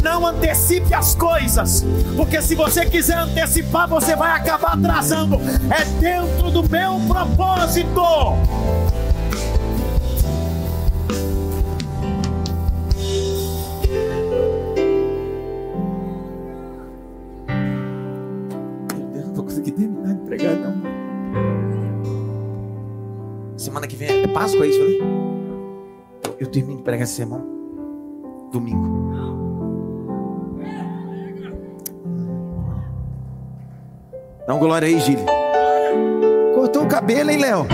[0.02, 1.84] Não antecipe as coisas,
[2.16, 5.40] porque se você quiser antecipar, você vai acabar atrasando.
[5.70, 8.00] É dentro do meu propósito.
[23.56, 25.39] Semana que vem é Páscoa, é isso, né?
[26.40, 27.44] Eu termino de pregar essa semana.
[28.50, 29.10] Domingo.
[34.46, 35.26] Dá um glória aí, Gílio.
[36.54, 37.66] Cortou o cabelo, hein, Léo?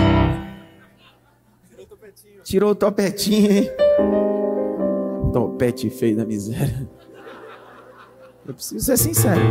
[2.43, 3.69] Tirou o topetinho, hein?
[5.31, 6.89] Topete feio da miséria.
[8.45, 9.41] Eu preciso ser sincero.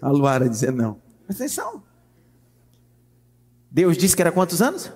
[0.00, 0.98] A Luara dizer não.
[1.26, 1.82] Presta atenção.
[3.70, 4.92] Deus disse que era quantos anos?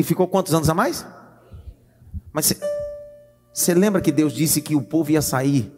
[0.00, 1.06] E ficou quantos anos a mais?
[2.32, 2.58] Mas
[3.52, 5.70] você lembra que Deus disse que o povo ia sair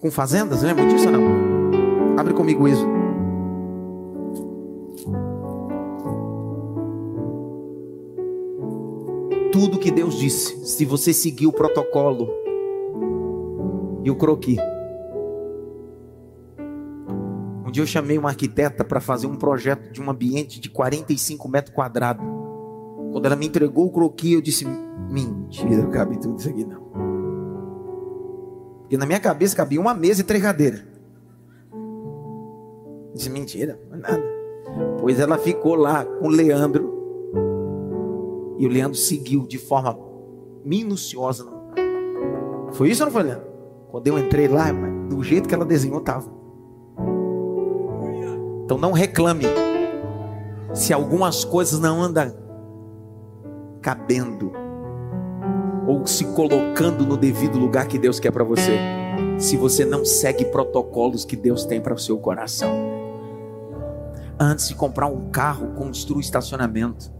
[0.00, 0.62] com fazendas?
[0.62, 2.18] Lembra disso ou não?
[2.18, 2.84] Abre comigo isso.
[9.52, 12.28] Tudo que Deus disse, se você seguir o protocolo
[14.02, 14.56] e o croqui,
[17.74, 21.74] dia eu chamei uma arquiteta para fazer um projeto de um ambiente de 45 metros
[21.74, 22.24] quadrados.
[23.10, 24.64] Quando ela me entregou o croquis, eu disse:
[25.10, 26.84] mentira, não cabe tudo isso aqui não.
[28.82, 30.84] Porque na minha cabeça cabia uma mesa e três cadeiras.
[31.72, 34.22] Eu disse: mentira, não é nada.
[35.00, 36.94] Pois ela ficou lá com o Leandro.
[38.56, 39.98] E o Leandro seguiu de forma
[40.64, 41.44] minuciosa.
[42.70, 43.48] Foi isso ou não foi, Leandro?
[43.90, 44.70] Quando eu entrei lá,
[45.08, 46.43] do jeito que ela desenhou, estava.
[48.64, 49.44] Então não reclame
[50.72, 52.34] se algumas coisas não andam
[53.82, 54.50] cabendo
[55.86, 58.78] ou se colocando no devido lugar que Deus quer para você.
[59.38, 62.70] Se você não segue protocolos que Deus tem para o seu coração.
[64.40, 67.12] Antes de comprar um carro, construa estacionamento.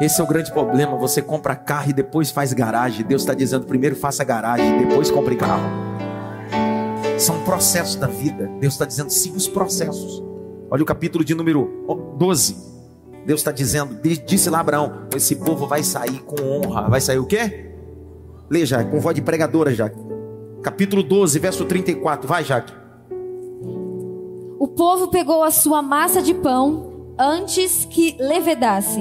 [0.00, 0.96] Esse é o grande problema.
[0.96, 3.04] Você compra carro e depois faz garagem.
[3.04, 5.89] Deus está dizendo: primeiro faça garagem, depois compre carro.
[7.20, 8.50] São processos da vida.
[8.58, 10.22] Deus está dizendo, siga os processos.
[10.70, 11.68] Olha o capítulo de número
[12.16, 12.56] 12.
[13.26, 16.88] Deus está dizendo, disse lá Abraão: esse povo vai sair com honra.
[16.88, 17.74] Vai sair o quê?
[18.48, 19.90] Lê, já, com voz de pregadora, já.
[20.62, 22.26] Capítulo 12, verso 34.
[22.26, 22.72] Vai, Jaque.
[24.58, 29.00] O povo pegou a sua massa de pão antes que levedasse,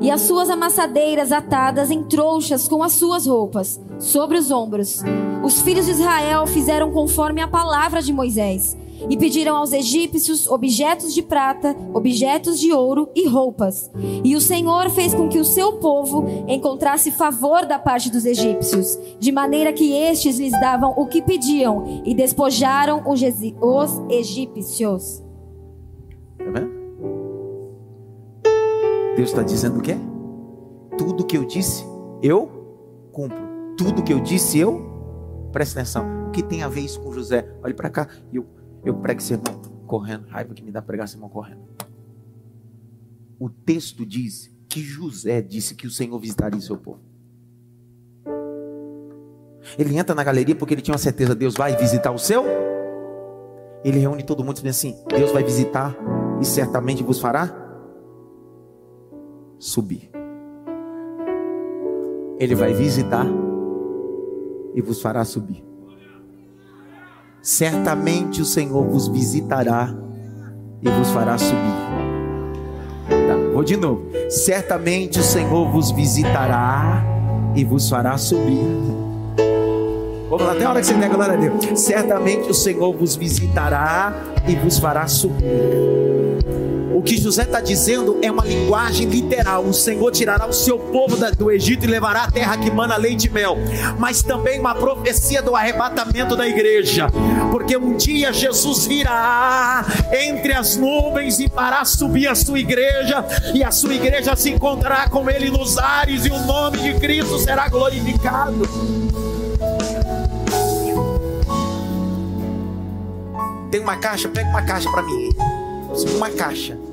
[0.00, 5.02] e as suas amassadeiras atadas em trouxas com as suas roupas, sobre os ombros.
[5.44, 8.76] Os filhos de Israel fizeram conforme a palavra de Moisés
[9.08, 13.90] e pediram aos egípcios objetos de prata, objetos de ouro e roupas.
[14.22, 18.98] E o Senhor fez com que o seu povo encontrasse favor da parte dos egípcios,
[19.18, 23.22] de maneira que estes lhes davam o que pediam e despojaram os
[24.10, 25.22] egípcios.
[26.36, 26.79] Tá vendo?
[29.20, 29.96] Deus está dizendo o quê?
[30.96, 31.84] Tudo que eu disse,
[32.22, 32.46] eu
[33.12, 33.36] cumpro.
[33.76, 34.88] Tudo que eu disse, eu
[35.52, 36.28] Presta atenção.
[36.28, 37.46] O que tem a ver isso com José?
[37.62, 38.08] Olhe para cá.
[38.32, 38.46] Eu,
[38.82, 40.26] eu prego esse irmão correndo.
[40.28, 41.60] Raiva que me dá pregar esse irmão correndo.
[43.38, 47.00] O texto diz que José disse que o Senhor visitaria seu povo.
[49.78, 52.44] Ele entra na galeria porque ele tinha uma certeza: Deus vai visitar o seu.
[53.84, 55.94] Ele reúne todo mundo e diz assim: Deus vai visitar
[56.40, 57.69] e certamente vos fará
[59.60, 60.10] subir.
[62.38, 63.26] Ele vai visitar
[64.74, 65.62] e vos fará subir.
[67.42, 69.94] Certamente o Senhor vos visitará
[70.82, 71.58] e vos fará subir.
[73.08, 74.06] Tá, vou de novo.
[74.30, 77.04] Certamente o Senhor vos visitará
[77.54, 78.64] e vos fará subir.
[80.30, 81.80] Vamos lá, até a hora que você nega glória a Deus.
[81.80, 84.14] Certamente o Senhor vos visitará
[84.48, 86.69] e vos fará subir.
[87.00, 89.64] O que José está dizendo é uma linguagem literal.
[89.64, 93.26] O Senhor tirará o seu povo do Egito e levará a terra que mana leite
[93.26, 93.56] e mel.
[93.98, 97.06] Mas também uma profecia do arrebatamento da igreja.
[97.50, 99.82] Porque um dia Jesus virá
[100.12, 103.24] entre as nuvens e fará subir a sua igreja.
[103.54, 106.26] E a sua igreja se encontrará com ele nos ares.
[106.26, 108.68] E o nome de Cristo será glorificado.
[113.70, 114.28] Tem uma caixa?
[114.28, 115.30] Pega uma caixa para mim.
[116.14, 116.89] Uma caixa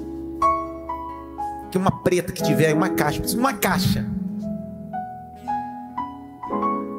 [1.72, 4.06] que uma preta que tiver, uma caixa, uma caixa.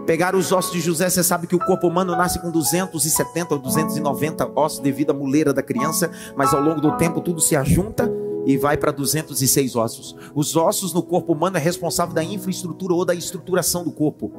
[0.09, 3.61] Pegaram os ossos de José, você sabe que o corpo humano nasce com 270 ou
[3.61, 8.11] 290 ossos devido à muleira da criança, mas ao longo do tempo tudo se ajunta
[8.47, 10.17] e vai para 206 ossos.
[10.35, 14.33] Os ossos no corpo humano é responsável da infraestrutura ou da estruturação do corpo.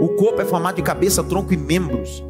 [0.00, 2.24] O corpo é formado de cabeça, tronco e membros.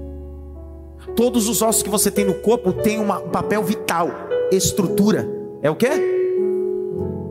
[1.14, 4.09] Todos os ossos que você tem no corpo têm um papel vital,
[4.51, 5.31] estrutura.
[5.62, 6.20] É o quê?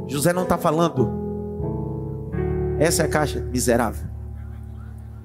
[0.10, 1.08] José não está falando.
[2.80, 4.10] Essa é a caixa miserável.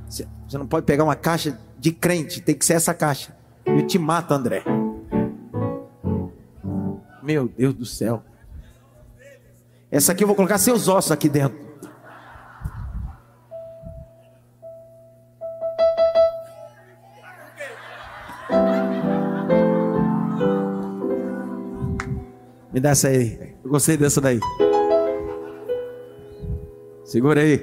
[0.07, 3.35] Você não pode pegar uma caixa de crente, tem que ser essa caixa.
[3.65, 4.63] Eu te mato, André.
[7.23, 8.23] Meu Deus do céu.
[9.91, 11.65] Essa aqui eu vou colocar seus ossos aqui dentro.
[22.73, 23.57] Me dá essa aí.
[23.65, 24.41] Eu gostei dessa daí.
[27.15, 27.61] Segura aí.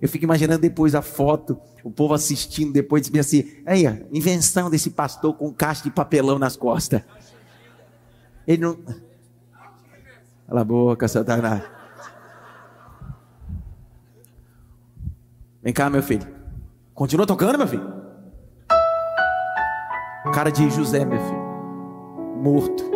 [0.00, 4.90] Eu fico imaginando depois a foto, o povo assistindo, depois diz assim: aí, invenção desse
[4.90, 7.02] pastor com caixa de papelão nas costas.
[8.46, 8.78] Ele não.
[10.46, 11.64] Cala a boca, Satanás.
[15.60, 16.24] Vem cá, meu filho.
[16.94, 17.94] Continua tocando, meu filho.
[20.32, 21.48] Cara de José, meu filho.
[22.40, 22.88] Morto.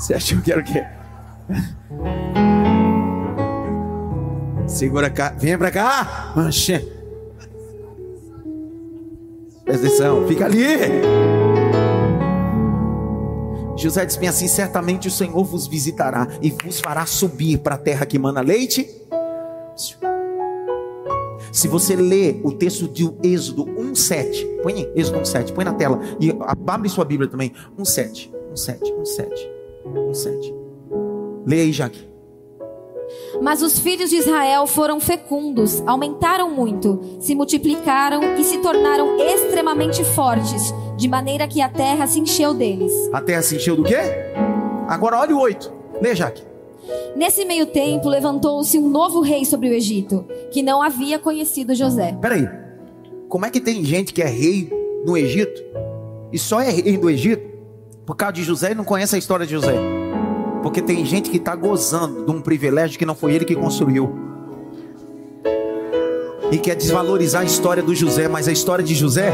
[0.00, 0.82] Você achou que era o quê?
[4.66, 5.34] Segura cá.
[5.36, 6.32] Vem pra cá.
[6.34, 6.78] Manche.
[9.62, 10.26] Presta atenção.
[10.26, 10.64] Fica ali.
[13.76, 18.06] José disse assim: certamente o Senhor vos visitará e vos fará subir para a terra
[18.06, 18.88] que mana leite.
[21.52, 26.00] Se você ler o texto de Êxodo 1,7, põe aí, Êxodo 1,7, põe na tela.
[26.18, 26.34] E
[26.66, 27.52] abre sua Bíblia também.
[27.78, 29.59] 1,7, 1,7, 1,7.
[29.84, 30.54] 1,7.
[31.46, 32.10] Leia aí, Jaque.
[33.40, 40.04] Mas os filhos de Israel foram fecundos, aumentaram muito, se multiplicaram e se tornaram extremamente
[40.04, 42.92] fortes, de maneira que a terra se encheu deles.
[43.12, 43.96] A terra se encheu do quê?
[44.86, 45.72] Agora olha o 8.
[46.00, 46.42] Leia, Jaque.
[47.16, 52.16] Nesse meio tempo levantou-se um novo rei sobre o Egito, que não havia conhecido José.
[52.20, 52.48] Peraí,
[53.28, 54.70] como é que tem gente que é rei
[55.04, 55.62] no Egito
[56.32, 57.48] e só é rei do Egito
[58.10, 59.72] por causa de José e não conhece a história de José.
[60.64, 64.12] Porque tem gente que está gozando de um privilégio que não foi ele que construiu.
[66.50, 69.32] E quer desvalorizar a história do José, mas a história de José.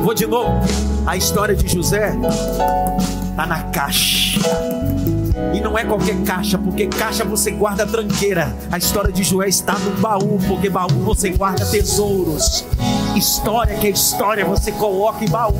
[0.00, 0.60] Vou de novo.
[1.04, 2.14] A história de José
[3.32, 4.73] está na caixa.
[5.54, 8.52] E não é qualquer caixa, porque caixa você guarda tranqueira.
[8.72, 12.64] A história de Joé está no baú, porque baú você guarda tesouros.
[13.14, 15.54] História que é história você coloca em baú.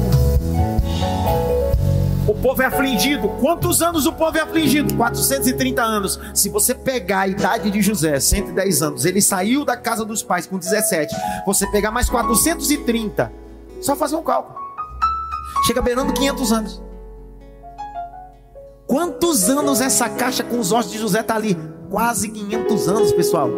[2.27, 3.29] O povo é afligido.
[3.41, 4.95] Quantos anos o povo é afligido?
[4.95, 6.19] 430 anos.
[6.35, 10.45] Se você pegar a idade de José, 110 anos, ele saiu da casa dos pais
[10.45, 11.15] com 17.
[11.47, 13.31] Você pegar mais 430,
[13.81, 14.59] só fazer um cálculo.
[15.65, 16.83] Chega beirando 500 anos.
[18.87, 21.57] Quantos anos essa caixa com os ossos de José está ali?
[21.91, 23.49] Quase 500 anos, pessoal.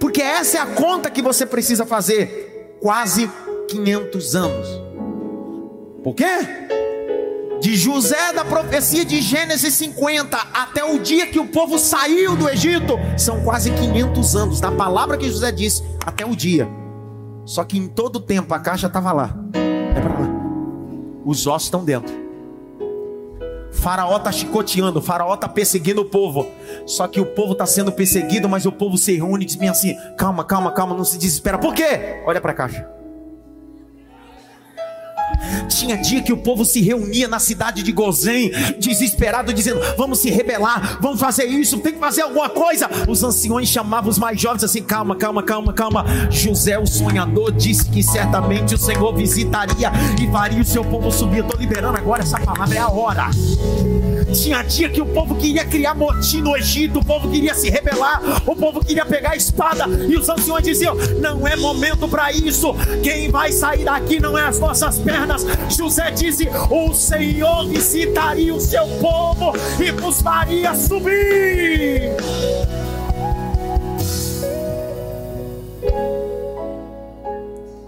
[0.00, 2.76] Porque essa é a conta que você precisa fazer.
[2.80, 3.30] Quase
[3.68, 4.68] 500 anos.
[6.02, 6.24] Por quê?
[7.60, 12.48] De José da profecia de Gênesis 50 até o dia que o povo saiu do
[12.48, 14.60] Egito, são quase 500 anos.
[14.60, 16.68] Da palavra que José disse até o dia.
[17.44, 19.36] Só que em todo tempo a caixa estava lá.
[19.54, 20.41] É para lá.
[21.24, 22.22] Os ossos estão dentro.
[23.72, 26.46] Faraó está chicoteando, Faraó está perseguindo o povo.
[26.86, 29.68] Só que o povo está sendo perseguido, mas o povo se reúne e diz bem
[29.68, 31.58] assim: calma, calma, calma, não se desespera.
[31.58, 32.22] Por quê?
[32.26, 33.01] Olha para a caixa.
[35.74, 40.30] Tinha dia que o povo se reunia na cidade de Gozém, desesperado, dizendo: Vamos se
[40.30, 42.88] rebelar, vamos fazer isso, tem que fazer alguma coisa.
[43.08, 46.04] Os anciões chamavam os mais jovens assim: Calma, calma, calma, calma.
[46.30, 51.42] José, o sonhador, disse que certamente o Senhor visitaria e faria o seu povo subir.
[51.42, 53.30] Estou liberando agora essa palavra, é a hora.
[54.32, 58.20] Tinha dia que o povo queria criar motim no Egito, o povo queria se rebelar,
[58.46, 62.74] o povo queria pegar a espada, e os anciões diziam: Não é momento para isso.
[63.02, 65.44] Quem vai sair daqui não é as nossas pernas.
[65.68, 72.10] José disse: O Senhor visitaria o seu povo e nos faria subir.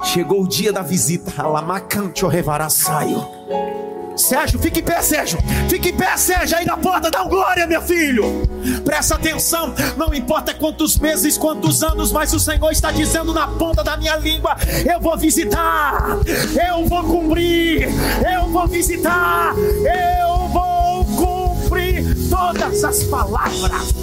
[0.05, 1.42] Chegou o dia da visita.
[1.42, 2.28] Alamacante o
[2.70, 3.26] saio.
[4.16, 5.38] Sérgio, fique em pé, Sérgio.
[5.68, 8.42] Fique em pé, Sérgio, aí na porta, dá um glória, meu filho.
[8.84, 13.82] Presta atenção, não importa quantos meses, quantos anos, mas o Senhor está dizendo na ponta
[13.82, 14.56] da minha língua:
[14.90, 16.18] eu vou visitar,
[16.68, 17.88] eu vou cumprir,
[18.32, 23.94] eu vou visitar, eu vou cumprir todas as palavras.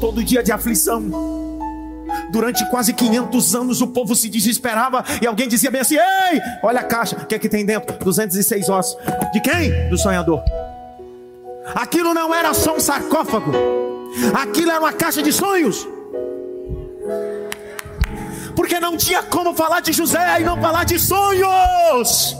[0.00, 1.45] Todo dia de aflição
[2.36, 6.80] Durante quase 500 anos o povo se desesperava e alguém dizia bem assim: Ei, olha
[6.80, 7.96] a caixa, o que é que tem dentro?
[8.04, 8.94] 206 ossos.
[9.32, 9.88] De quem?
[9.88, 10.42] Do sonhador.
[11.74, 13.52] Aquilo não era só um sarcófago,
[14.34, 15.88] aquilo era uma caixa de sonhos.
[18.54, 22.36] Porque não tinha como falar de José e não falar de sonhos.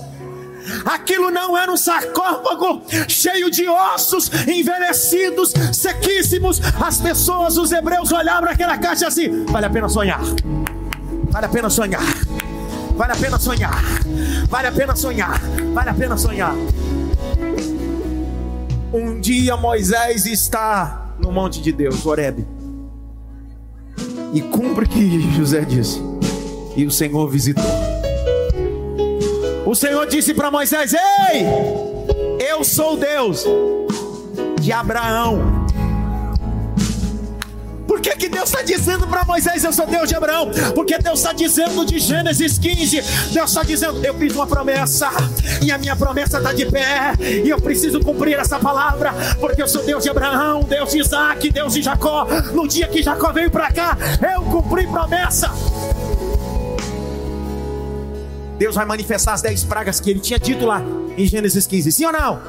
[0.84, 6.60] Aquilo não era um sarcófago cheio de ossos envelhecidos, sequíssimos.
[6.80, 10.20] As pessoas, os hebreus, olhavam para aquela caixa assim: vale a pena sonhar,
[11.30, 12.02] vale a pena sonhar,
[12.96, 13.82] vale a pena sonhar,
[14.48, 15.40] vale a pena sonhar,
[15.72, 16.54] vale a pena sonhar.
[18.92, 22.46] Um dia Moisés está no monte de Deus, Horebe,
[24.32, 26.00] e cumpre o que José disse,
[26.76, 27.85] e o Senhor visitou.
[29.66, 31.44] O Senhor disse para Moisés: Ei,
[32.48, 33.44] eu sou Deus
[34.60, 35.66] de Abraão.
[37.84, 40.52] Por que, que Deus está dizendo para Moisés: Eu sou Deus de Abraão?
[40.72, 43.02] Porque Deus está dizendo de Gênesis 15:
[43.32, 45.10] Deus está dizendo, Eu fiz uma promessa,
[45.60, 49.66] e a minha promessa está de pé, e eu preciso cumprir essa palavra, porque eu
[49.66, 52.24] sou Deus de Abraão, Deus de Isaac, Deus de Jacó.
[52.52, 53.98] No dia que Jacó veio para cá,
[54.32, 55.50] eu cumpri promessa.
[58.58, 60.82] Deus vai manifestar as dez pragas que ele tinha dito lá
[61.16, 61.92] em Gênesis 15.
[61.92, 62.40] Sim ou não?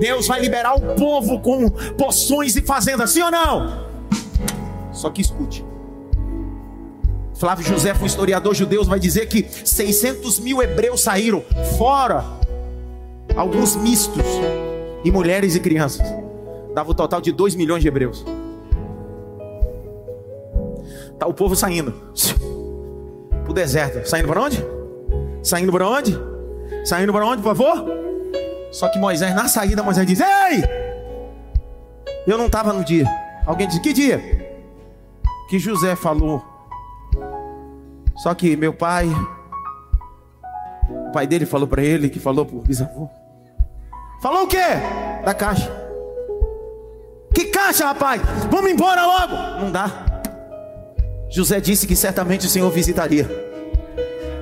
[0.00, 3.10] Deus vai liberar o povo com poções e fazendas.
[3.10, 3.86] Sim ou não?
[4.92, 5.64] Só que escute.
[7.34, 11.42] Flávio José, um historiador judeu, vai dizer que 600 mil hebreus saíram,
[11.76, 12.24] fora
[13.34, 14.22] alguns mistos,
[15.02, 16.06] e mulheres e crianças.
[16.74, 18.24] Dava o um total de 2 milhões de hebreus.
[21.18, 21.92] Tá o povo saindo
[23.42, 24.08] para o deserto.
[24.08, 24.64] Saindo para onde?
[25.42, 26.18] Saindo para onde?
[26.84, 27.84] Saindo para onde, por favor?
[28.70, 30.62] Só que Moisés, na saída, Moisés diz: Ei!
[32.26, 33.06] Eu não estava no dia.
[33.44, 34.20] Alguém diz: Que dia?
[35.48, 36.42] Que José falou.
[38.16, 39.08] Só que meu pai,
[40.88, 43.08] o pai dele falou para ele, que falou o bisavô.
[44.22, 44.58] Falou o quê?
[45.24, 45.70] Da caixa.
[47.34, 48.22] Que caixa, rapaz?
[48.50, 49.34] Vamos embora logo.
[49.60, 50.06] Não dá.
[51.28, 53.51] José disse que certamente o Senhor visitaria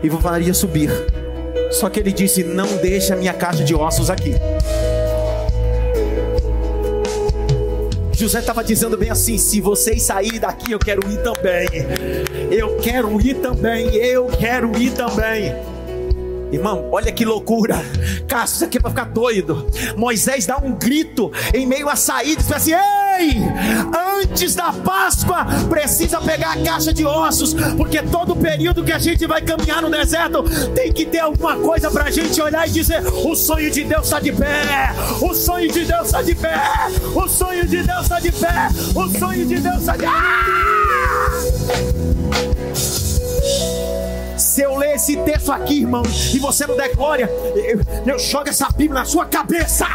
[0.03, 0.91] e vou faria subir.
[1.71, 4.35] Só que ele disse: Não deixa minha caixa de ossos aqui.
[8.21, 11.69] José estava dizendo bem assim: se vocês saírem daqui, eu quero ir também.
[12.51, 13.95] Eu quero ir também.
[13.97, 15.55] Eu quero ir também.
[16.53, 17.85] Irmão, olha que loucura.
[18.27, 19.67] Cássio, isso aqui é para ficar doido.
[19.97, 23.37] Moisés dá um grito em meio à saída e diz assim: Ei,
[24.23, 29.27] antes da Páscoa, precisa pegar a caixa de ossos, porque todo período que a gente
[29.27, 30.45] vai caminhar no deserto
[30.75, 34.05] tem que ter alguma coisa para a gente olhar e dizer: O sonho de Deus
[34.05, 36.61] está de pé, o sonho de Deus está de pé,
[37.15, 40.09] o sonho de Deus está de pé, o sonho de Deus está de pé.
[40.09, 42.00] Ah!
[44.61, 46.03] Se eu ler esse texto aqui, irmão,
[46.35, 49.87] e você não der glória, eu, eu jogo essa Bíblia na sua cabeça.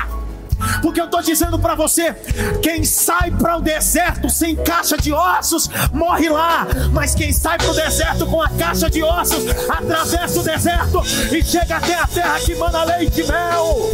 [0.82, 2.16] Porque eu estou dizendo para você:
[2.64, 6.66] quem sai para o deserto sem caixa de ossos, morre lá.
[6.92, 11.00] Mas quem sai para o deserto com a caixa de ossos, atravessa o deserto
[11.32, 13.92] e chega até a terra que manda leite e mel.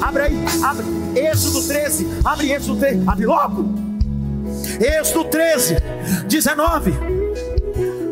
[0.00, 0.86] Abre aí, abre.
[1.18, 3.74] Êxodo 13, abre Êxodo 13, abre logo.
[4.80, 5.76] Êxodo 13,
[6.28, 7.21] 19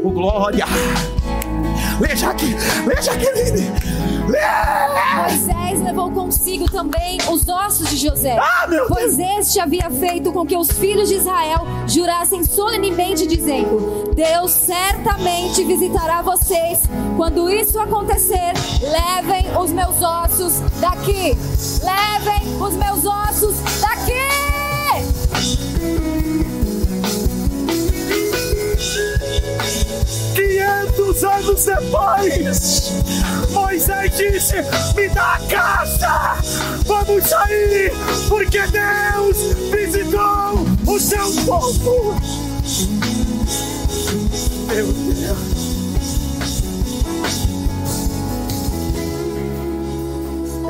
[0.02, 0.66] o glória.
[2.20, 2.54] Jaque.
[2.86, 3.70] Lê, Jaqueline.
[4.28, 4.38] Lê.
[5.16, 10.54] Moisés levou consigo também os ossos de José, Ah, pois este havia feito com que
[10.54, 16.80] os filhos de Israel jurassem solenemente, dizendo: Deus certamente visitará vocês.
[17.16, 21.38] Quando isso acontecer, levem os meus ossos daqui.
[21.82, 24.39] Levem os meus ossos daqui.
[30.34, 32.92] 500 anos depois,
[33.50, 34.56] Moisés disse:
[34.94, 36.36] Me dá a caixa,
[36.86, 37.92] vamos sair,
[38.28, 39.36] porque Deus
[39.70, 42.14] visitou o seu povo.
[44.68, 45.60] Meu Deus.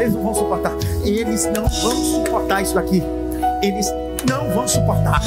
[0.01, 0.73] Eles não vão suportar.
[1.05, 3.03] Eles não vão suportar isso daqui.
[3.63, 3.87] Eles
[4.29, 5.21] não vão suportar.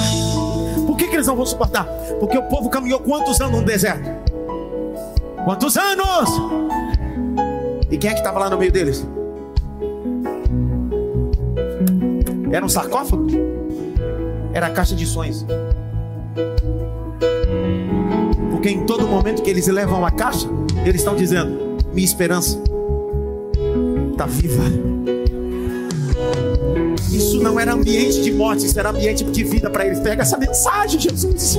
[0.85, 1.85] Por que, que eles não vão suportar?
[2.19, 4.09] Porque o povo caminhou quantos anos no deserto?
[5.45, 6.29] Quantos anos?
[7.89, 9.05] E quem é que estava lá no meio deles?
[12.51, 13.27] Era um sarcófago?
[14.53, 15.45] Era a caixa de sonhos.
[18.51, 20.47] Porque em todo momento que eles levam a caixa,
[20.85, 22.61] eles estão dizendo: Minha esperança
[24.11, 24.92] está viva.
[27.11, 29.99] Isso não era ambiente de morte, isso era ambiente de vida para eles.
[29.99, 31.57] Pega essa mensagem, Jesus.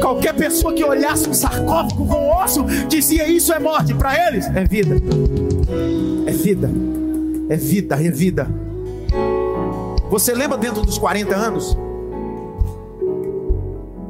[0.00, 3.94] Qualquer pessoa que olhasse um sarcófago com osso dizia: Isso é morte.
[3.94, 4.96] Para eles, é vida.
[6.26, 6.70] É vida.
[7.48, 8.48] É vida, é vida.
[10.10, 11.76] Você lembra dentro dos 40 anos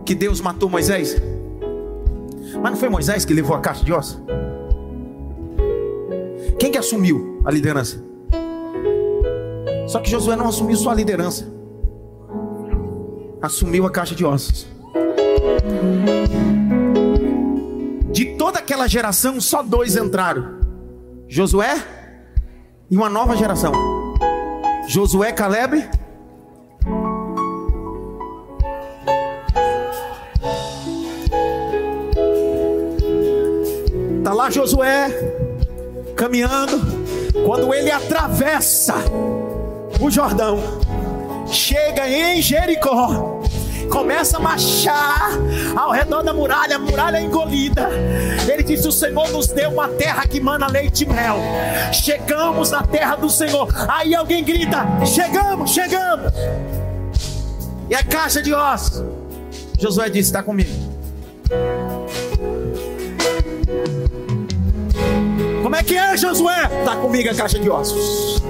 [0.04, 1.16] que Deus matou Moisés?
[2.62, 4.20] Mas não foi Moisés que levou a caixa de ossos?
[6.58, 8.09] Quem que assumiu a liderança?
[9.90, 11.52] Só que Josué não assumiu só a liderança,
[13.42, 14.64] assumiu a caixa de ossos.
[18.12, 20.60] De toda aquela geração, só dois entraram:
[21.26, 21.84] Josué
[22.88, 23.72] e uma nova geração.
[24.86, 25.90] Josué, Caleb.
[34.22, 35.08] Tá lá Josué
[36.14, 36.78] caminhando.
[37.44, 38.94] Quando ele atravessa
[40.00, 40.58] o Jordão,
[41.46, 43.42] chega em Jericó,
[43.90, 45.30] começa a marchar
[45.76, 47.88] ao redor da muralha, a muralha é engolida.
[48.50, 51.36] Ele disse: O Senhor nos deu uma terra que mana leite e mel.
[51.92, 53.68] Chegamos na terra do Senhor.
[53.88, 56.32] Aí alguém grita: Chegamos, chegamos.
[57.88, 59.04] E a caixa de ossos.
[59.78, 60.70] Josué disse: Está comigo.
[65.62, 66.70] Como é que é, Josué?
[66.80, 68.42] Está comigo a caixa de ossos.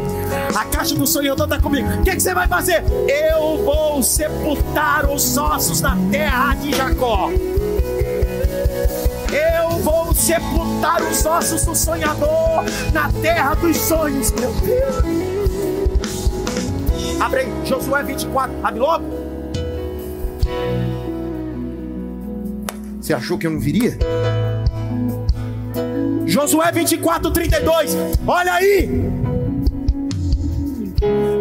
[0.57, 1.88] A caixa do Senhor está comigo.
[1.88, 2.82] O que, que, você vai fazer?
[3.09, 7.30] Eu vou sepultar os ossos na terra de Jacó.
[9.30, 14.32] Eu vou sepultar os ossos do sonhador na terra dos sonhos.
[14.32, 16.30] Meu Deus.
[17.20, 18.55] Abre aí, Josué 24.
[18.62, 19.05] Abre logo.
[23.01, 23.96] Você achou que eu não viria?
[26.26, 27.96] Josué 24, 32.
[28.26, 29.30] Olha aí.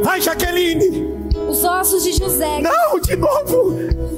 [0.10, 1.14] Vai, Jaqueline.
[1.47, 2.60] Os ossos de José.
[2.62, 3.76] Não, de novo.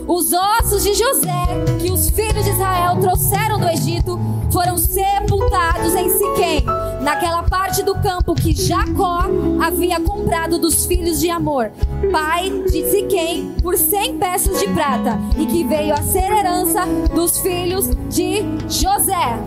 [0.07, 1.43] Os ossos de José
[1.81, 4.17] que os filhos de Israel trouxeram do Egito
[4.53, 6.63] foram sepultados em Siquém,
[7.01, 9.25] naquela parte do campo que Jacó
[9.61, 11.69] havia comprado dos filhos de Amor,
[12.09, 17.37] pai de Siquém, por cem peças de prata, e que veio a ser herança dos
[17.39, 19.37] filhos de José.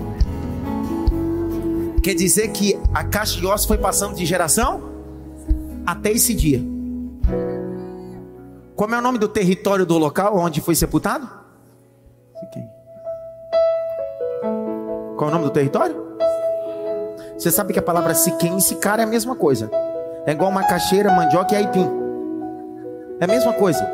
[2.03, 4.93] Quer dizer que a caixa de ossos foi passando de geração
[5.87, 6.61] até esse dia.
[8.76, 11.28] Como é o nome do território do local onde foi sepultado?
[15.16, 16.05] Qual é o nome do território?
[17.39, 19.70] Você sabe que a palavra Siquém e Sicar é a mesma coisa.
[20.26, 21.89] É igual macaxeira, mandioca e aipim.
[23.20, 23.87] É a mesma coisa.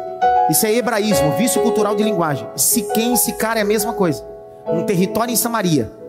[0.49, 2.49] Isso é hebraísmo, vício cultural de linguagem.
[2.57, 4.25] Siquém e Sicar é a mesma coisa.
[4.67, 6.00] Um território em Samaria.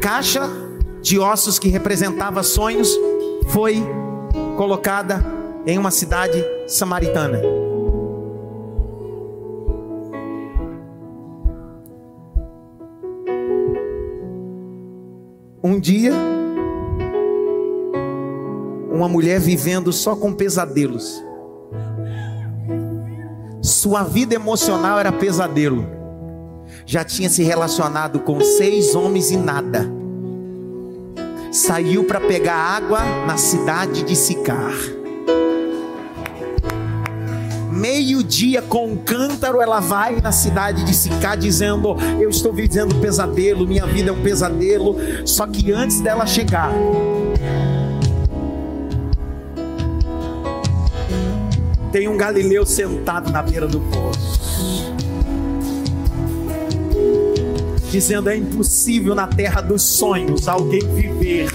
[0.00, 0.42] Caixa
[1.02, 2.88] de ossos que representava sonhos
[3.48, 3.82] foi
[4.56, 5.24] colocada
[5.66, 7.40] em uma cidade samaritana.
[15.62, 16.12] Um dia,
[18.92, 21.22] uma mulher vivendo só com pesadelos.
[23.60, 25.97] Sua vida emocional era pesadelo.
[26.88, 29.86] Já tinha se relacionado com seis homens e nada.
[31.52, 34.72] Saiu para pegar água na cidade de Sicar.
[37.70, 43.66] meio-dia com um cântaro, ela vai na cidade de Sicá dizendo: Eu estou vivendo pesadelo,
[43.66, 44.96] minha vida é um pesadelo.
[45.26, 46.72] Só que antes dela chegar,
[51.92, 54.37] tem um galileu sentado na beira do poço.
[57.90, 61.48] Dizendo: É impossível na terra dos sonhos alguém viver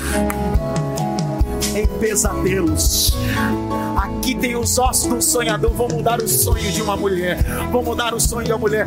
[1.75, 3.13] em pesadelos.
[3.97, 5.71] Aqui tem os ossos um sonhador.
[5.71, 7.37] Vou mudar o sonho de uma mulher.
[7.71, 8.85] Vou mudar o sonho de uma mulher.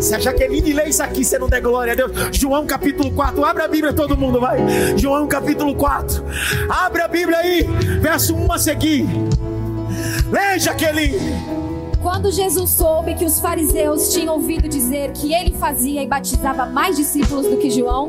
[0.00, 2.12] Se a Jaqueline lê isso aqui, você não der glória a Deus.
[2.32, 3.44] João capítulo 4.
[3.44, 4.58] Abre a Bíblia, todo mundo vai.
[4.96, 6.24] João capítulo 4.
[6.68, 7.62] Abre a Bíblia aí.
[8.00, 9.06] Verso 1 a seguir.
[10.30, 11.57] Lê, Jaqueline.
[12.02, 16.96] Quando Jesus soube que os fariseus tinham ouvido dizer que ele fazia e batizava mais
[16.96, 18.08] discípulos do que João,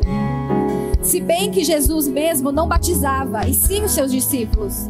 [1.01, 4.87] se bem que Jesus mesmo não batizava, e sim os seus discípulos,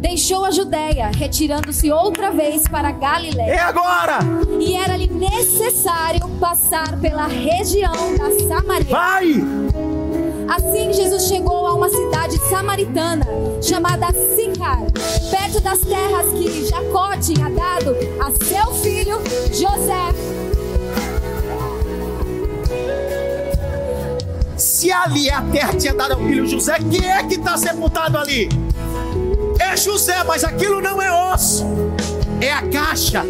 [0.00, 3.52] deixou a Judéia, retirando-se outra vez para Galiléia.
[3.52, 4.18] É agora!
[4.60, 8.90] E era-lhe necessário passar pela região da Samaria.
[8.90, 9.32] Vai!
[10.48, 13.26] Assim Jesus chegou uma cidade samaritana
[13.60, 14.06] chamada
[14.36, 14.78] Sicar,
[15.32, 20.14] perto das terras que Jacó tinha dado a seu filho José.
[24.56, 28.48] Se ali a terra tinha dado ao filho José, quem é que está sepultado ali?
[29.58, 31.66] É José, mas aquilo não é osso,
[32.40, 33.24] é a caixa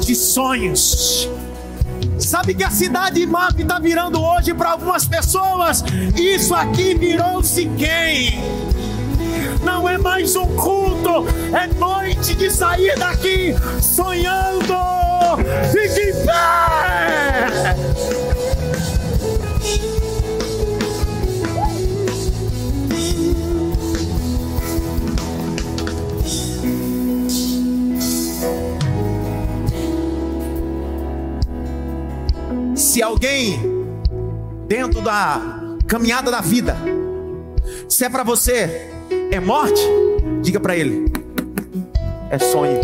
[0.00, 1.28] de sonhos.
[2.20, 5.82] Sabe que a cidade MAP está virando hoje para algumas pessoas?
[6.14, 8.38] Isso aqui virou-se quem?
[9.64, 14.76] Não é mais um culto, é noite de sair daqui sonhando.
[15.72, 18.29] Fique em pé!
[33.20, 33.60] Alguém
[34.66, 35.38] dentro da
[35.86, 36.74] caminhada da vida,
[37.86, 38.90] se é para você
[39.30, 39.82] é morte,
[40.40, 41.12] diga para ele,
[42.30, 42.80] é sonho.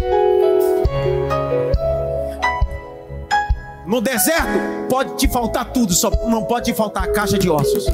[3.86, 7.86] No deserto pode te faltar tudo, só não pode te faltar a caixa de ossos.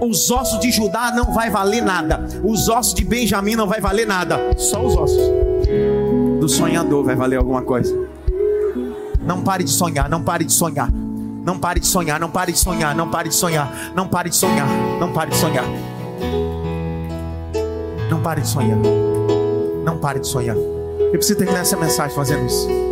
[0.00, 2.28] Os ossos de Judá não vai valer nada.
[2.44, 4.38] Os ossos de Benjamim não vai valer nada.
[4.58, 5.22] Só os ossos
[6.38, 8.07] do sonhador vai valer alguma coisa.
[9.28, 10.90] Não pare de sonhar, não pare de sonhar.
[10.90, 14.34] Não pare de sonhar, não pare de sonhar, não pare de sonhar, não pare de
[14.34, 14.66] sonhar,
[14.98, 15.64] não pare de sonhar.
[18.08, 18.78] Não pare de sonhar.
[19.84, 20.56] Não pare de sonhar.
[20.56, 22.87] Eu preciso terminar essa mensagem fazendo isso.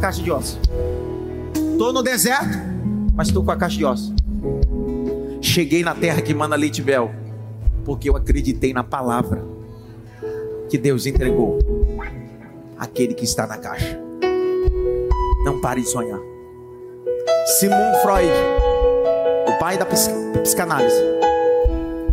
[0.00, 0.58] Caixa de ossos.
[1.78, 2.58] Tô no deserto,
[3.14, 4.12] mas estou com a caixa de ossos.
[5.40, 7.10] Cheguei na terra que manda leite e mel,
[7.84, 9.44] porque eu acreditei na palavra
[10.68, 11.58] que Deus entregou
[12.78, 13.98] aquele que está na caixa.
[15.44, 16.18] Não pare de sonhar.
[17.58, 18.30] Sigmund Freud,
[19.48, 20.94] o pai da psic- psicanálise,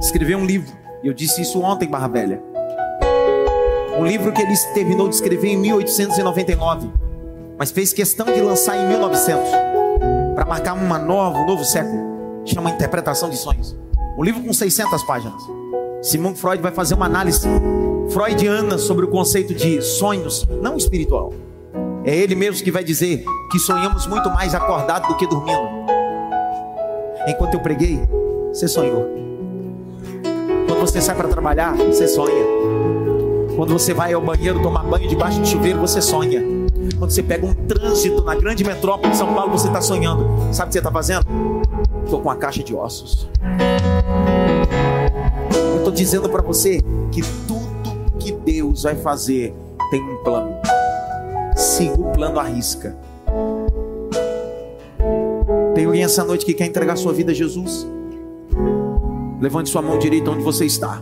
[0.02, 0.74] escreveu um livro,
[1.04, 2.42] e eu disse isso ontem, em Barra Velha.
[4.00, 6.90] Um livro que ele terminou de escrever em 1899,
[7.58, 9.49] mas fez questão de lançar em 1900
[10.36, 12.41] para marcar uma nova, um novo século.
[12.45, 13.76] Chama Interpretação de Sonhos.
[14.18, 15.41] Um livro com 600 páginas.
[16.01, 17.47] Sigmund Freud vai fazer uma análise
[18.10, 21.34] freudiana sobre o conceito de sonhos, não espiritual.
[22.05, 25.68] É ele mesmo que vai dizer que sonhamos muito mais acordado do que dormindo.
[27.28, 27.99] Enquanto eu preguei,
[28.53, 29.05] você sonhou.
[30.68, 32.45] Quando você sai para trabalhar, você sonha.
[33.55, 36.66] Quando você vai ao banheiro tomar banho debaixo de chuveiro, você sonha.
[36.98, 40.26] Quando você pega um trânsito na grande metrópole de São Paulo, você está sonhando.
[40.52, 41.26] Sabe o que você está fazendo?
[42.04, 43.30] Estou com a caixa de ossos.
[45.54, 46.82] Eu estou dizendo para você
[47.12, 49.54] que tudo que Deus vai fazer
[49.91, 50.56] tem um plano.
[51.56, 52.98] Siga o plano à risca.
[55.76, 57.88] Tem alguém essa noite que quer entregar sua vida a Jesus?
[59.39, 61.00] Levante sua mão direita onde você está.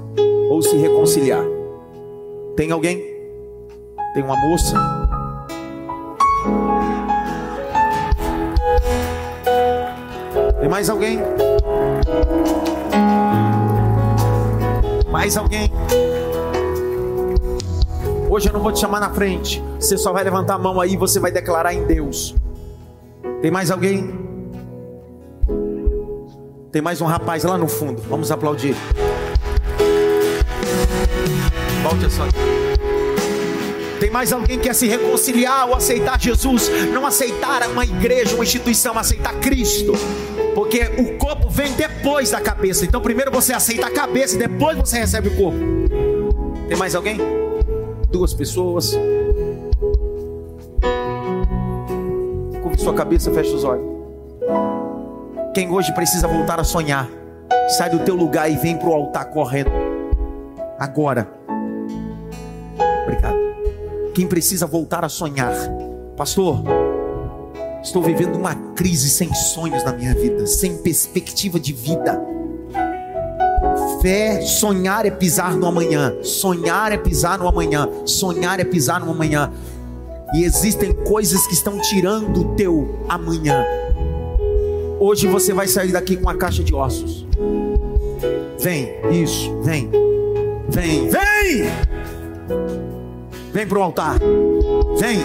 [0.50, 1.46] Ou se reconciliar.
[2.58, 2.98] Tem alguém?
[4.14, 5.05] Tem uma moça?
[10.76, 11.20] Mais alguém?
[15.10, 15.72] Mais alguém?
[18.30, 19.64] Hoje eu não vou te chamar na frente.
[19.80, 22.36] Você só vai levantar a mão aí e você vai declarar em Deus.
[23.42, 24.14] Tem mais alguém?
[26.74, 28.02] Tem mais um rapaz lá no fundo.
[28.10, 28.76] Vamos aplaudir.
[31.84, 32.28] Volte a sua.
[33.98, 36.70] Tem mais alguém que quer se reconciliar ou aceitar Jesus?
[36.94, 39.94] Não aceitar uma igreja, uma instituição, aceitar Cristo.
[40.56, 42.86] Porque o corpo vem depois da cabeça.
[42.86, 45.60] Então primeiro você aceita a cabeça e depois você recebe o corpo.
[46.70, 47.18] Tem mais alguém?
[48.10, 48.98] Duas pessoas.
[52.64, 53.86] Curve sua cabeça, feche os olhos.
[55.54, 57.10] Quem hoje precisa voltar a sonhar,
[57.78, 59.72] sai do teu lugar e vem para o altar correndo.
[60.80, 61.28] Agora.
[63.04, 63.38] Obrigado.
[64.14, 65.54] Quem precisa voltar a sonhar,
[66.16, 66.64] pastor,
[67.84, 72.22] estou vivendo uma crise sem sonhos na minha vida, sem perspectiva de vida.
[74.02, 79.12] Fé, sonhar é pisar no amanhã, sonhar é pisar no amanhã, sonhar é pisar no
[79.12, 79.52] amanhã.
[80.34, 83.66] E existem coisas que estão tirando o teu amanhã.
[85.00, 87.26] Hoje você vai sair daqui com uma caixa de ossos.
[88.60, 89.90] Vem, isso, vem.
[90.70, 91.70] Vem, vem!
[93.54, 94.20] Vem para o altar.
[94.98, 95.20] Vem.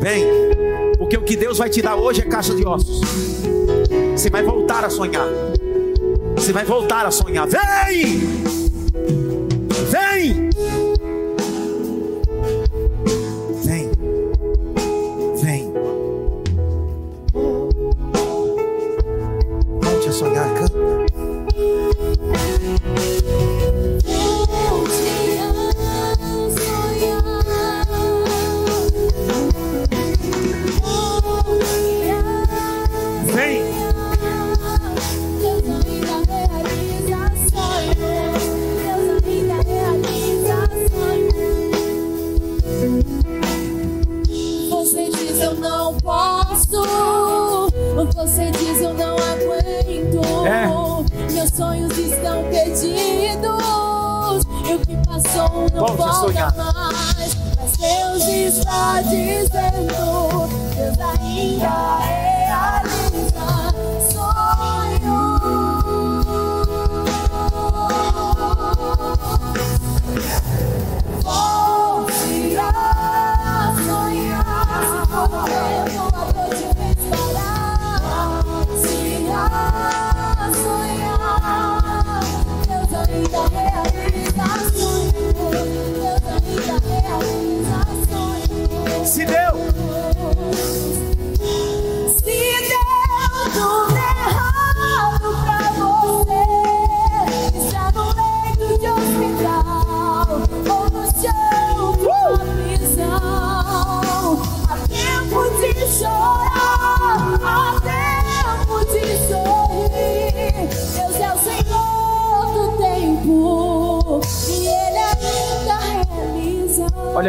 [0.00, 0.77] Vem.
[1.08, 3.00] Porque o que Deus vai te dar hoje é caixa de ossos.
[4.14, 5.26] Você vai voltar a sonhar.
[6.34, 7.46] Você vai voltar a sonhar.
[7.48, 8.67] Vem!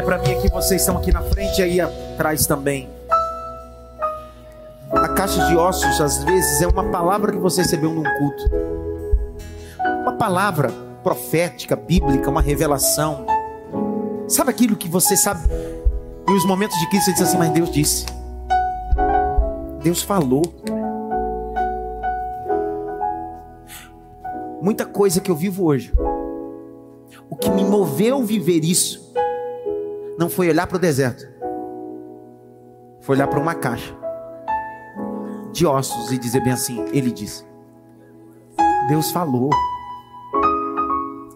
[0.09, 2.89] Para mim aqui, vocês estão aqui na frente e aí atrás também.
[4.91, 8.43] A caixa de ossos, às vezes, é uma palavra que você recebeu num culto.
[10.01, 10.71] Uma palavra
[11.03, 13.23] profética, bíblica, uma revelação.
[14.27, 15.47] Sabe aquilo que você sabe?
[16.27, 18.07] Em os momentos de crise você diz assim, mas Deus disse.
[19.83, 20.41] Deus falou.
[24.59, 25.93] Muita coisa que eu vivo hoje.
[27.29, 29.08] O que me moveu viver isso
[30.19, 31.25] não foi olhar para o deserto,
[32.99, 33.97] foi olhar para uma caixa
[35.53, 37.45] de ossos e dizer bem assim: Ele disse,
[38.89, 39.49] Deus falou,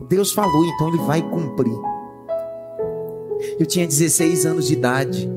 [0.09, 1.73] Deus falou, então Ele vai cumprir.
[3.57, 5.31] Eu tinha 16 anos de idade,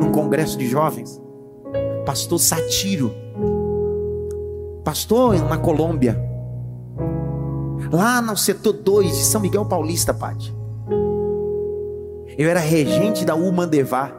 [0.00, 1.20] num congresso de jovens,
[2.06, 3.12] pastor Satiro,
[4.82, 6.18] pastor na Colômbia,
[7.92, 10.59] lá no setor 2 de São Miguel Paulista, Pati.
[12.36, 14.12] Eu era regente da Umandevá.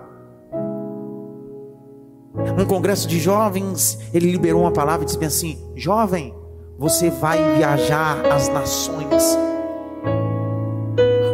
[2.57, 6.33] Um congresso de jovens, ele liberou uma palavra e disse assim: Jovem,
[6.77, 9.37] você vai viajar às nações.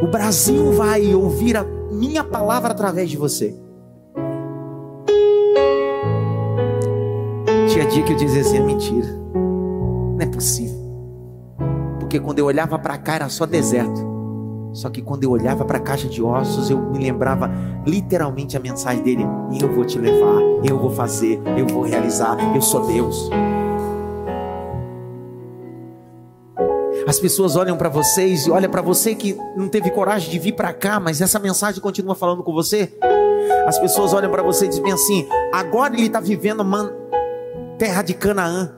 [0.02, 3.56] O Brasil vai ouvir a minha palavra através de você.
[7.70, 9.08] Tinha dia que eu dizia assim: é mentira.
[9.34, 10.78] Não é possível.
[12.00, 14.17] Porque quando eu olhava para cá era só deserto.
[14.74, 17.50] Só que quando eu olhava para a caixa de ossos, eu me lembrava
[17.86, 19.26] literalmente a mensagem dele:
[19.60, 23.30] Eu vou te levar, eu vou fazer, eu vou realizar, eu sou Deus.
[27.08, 30.52] As pessoas olham para vocês e olham para você que não teve coragem de vir
[30.52, 32.92] para cá, mas essa mensagem continua falando com você.
[33.66, 36.92] As pessoas olham para você e dizem assim: agora ele está vivendo uma
[37.78, 38.74] terra de Canaã.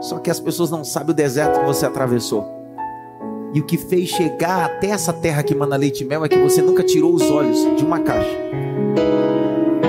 [0.00, 2.63] Só que as pessoas não sabem o deserto que você atravessou.
[3.54, 6.36] E o que fez chegar até essa terra que manda leite e mel é que
[6.36, 8.36] você nunca tirou os olhos de uma caixa,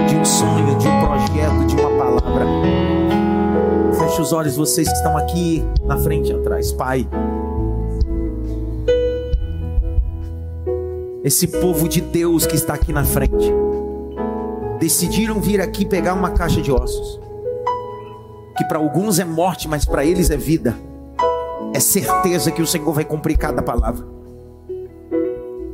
[0.08, 2.46] de um sonho, de um projeto, de uma palavra.
[3.98, 6.72] Feche os olhos, vocês que estão aqui na frente atrás.
[6.74, 7.08] Pai,
[11.24, 13.52] esse povo de Deus que está aqui na frente,
[14.80, 17.20] decidiram vir aqui pegar uma caixa de ossos,
[18.56, 20.76] que para alguns é morte, mas para eles é vida.
[21.76, 24.08] É certeza que o Senhor vai cumprir cada palavra.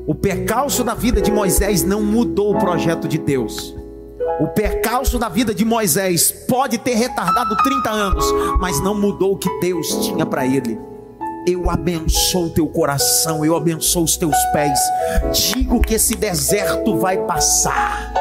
[0.08, 3.76] O percalço da vida de Moisés não mudou o projeto de Deus.
[4.39, 8.26] O percalço da vida de Moisés pode ter retardado 30 anos,
[8.60, 10.80] mas não mudou o que Deus tinha para ele.
[11.47, 14.80] Eu abençoo o teu coração, eu abençoo os teus pés.
[15.32, 18.12] Digo que esse deserto vai passar.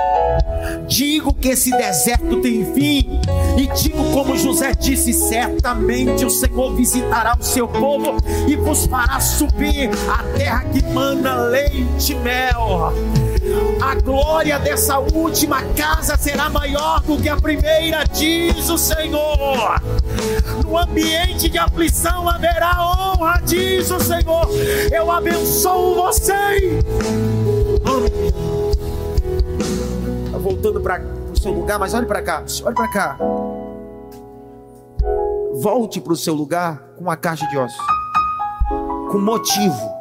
[0.87, 3.21] Digo que esse deserto tem fim.
[3.57, 8.17] E digo como José disse: certamente o Senhor visitará o seu povo
[8.49, 12.93] e vos fará subir a terra que manda leite e mel.
[13.81, 19.81] A glória dessa última casa será maior do que a primeira, diz o Senhor.
[20.63, 24.49] No ambiente de aflição haverá honra, diz o Senhor.
[24.93, 26.85] Eu abençoo vocês.
[30.99, 33.18] Para o seu lugar, mas olhe para cá, olhe para cá.
[35.61, 37.86] Volte para o seu lugar com uma caixa de ossos,
[39.11, 40.01] com motivo.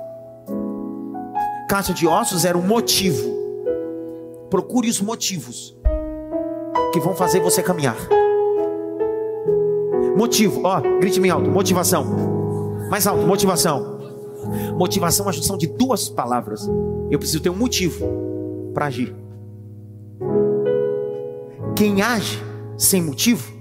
[1.70, 3.38] Caixa de ossos era um motivo.
[4.50, 5.78] Procure os motivos
[6.92, 7.98] que vão fazer você caminhar.
[10.18, 12.04] Motivo, ó, grite bem alto, motivação.
[12.90, 14.00] Mais alto, motivação.
[14.76, 16.68] Motivação é a junção de duas palavras.
[17.12, 18.08] Eu preciso ter um motivo
[18.74, 19.16] para agir.
[21.80, 22.44] Quem age
[22.78, 23.54] sem motivo,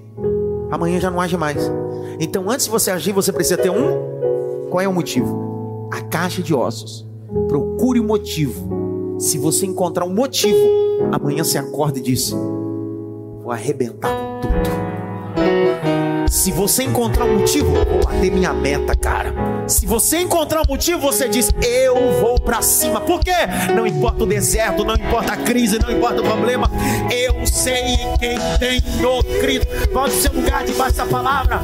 [0.73, 1.71] amanhã já não age mais.
[2.19, 4.69] Então, antes de você agir, você precisa ter um.
[4.71, 5.89] Qual é o motivo?
[5.93, 7.07] A caixa de ossos.
[7.47, 9.17] Procure o motivo.
[9.21, 10.59] Se você encontrar um motivo,
[11.13, 14.11] amanhã você acorda e diz: Vou arrebentar
[14.43, 14.98] tudo.
[16.49, 19.35] Se você encontrar um motivo, vou bater minha meta, cara.
[19.67, 23.03] Se você encontrar um motivo, você diz: Eu vou para cima.
[23.03, 23.35] Por quê?
[23.77, 26.71] Não importa o deserto, não importa a crise, não importa o problema.
[27.11, 29.67] Eu sei em quem tenho crido.
[29.93, 31.61] Volte seu lugar debaixo da palavra.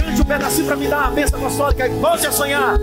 [0.00, 1.88] Cante um pedacinho para me dar uma bênção apostólica.
[1.88, 2.78] Volte a sonhar.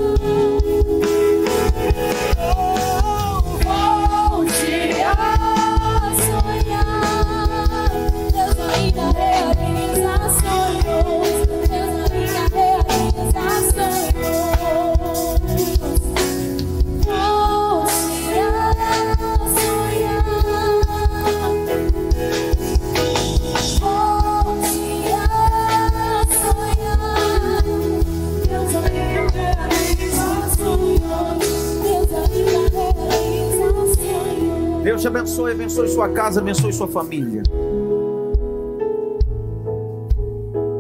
[35.18, 37.42] Abençoe, abençoe sua casa, abençoe sua família.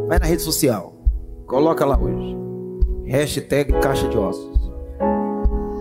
[0.08, 0.94] Vai na rede social,
[1.46, 2.36] coloca lá hoje.
[3.06, 4.57] Hashtag caixa de ossos.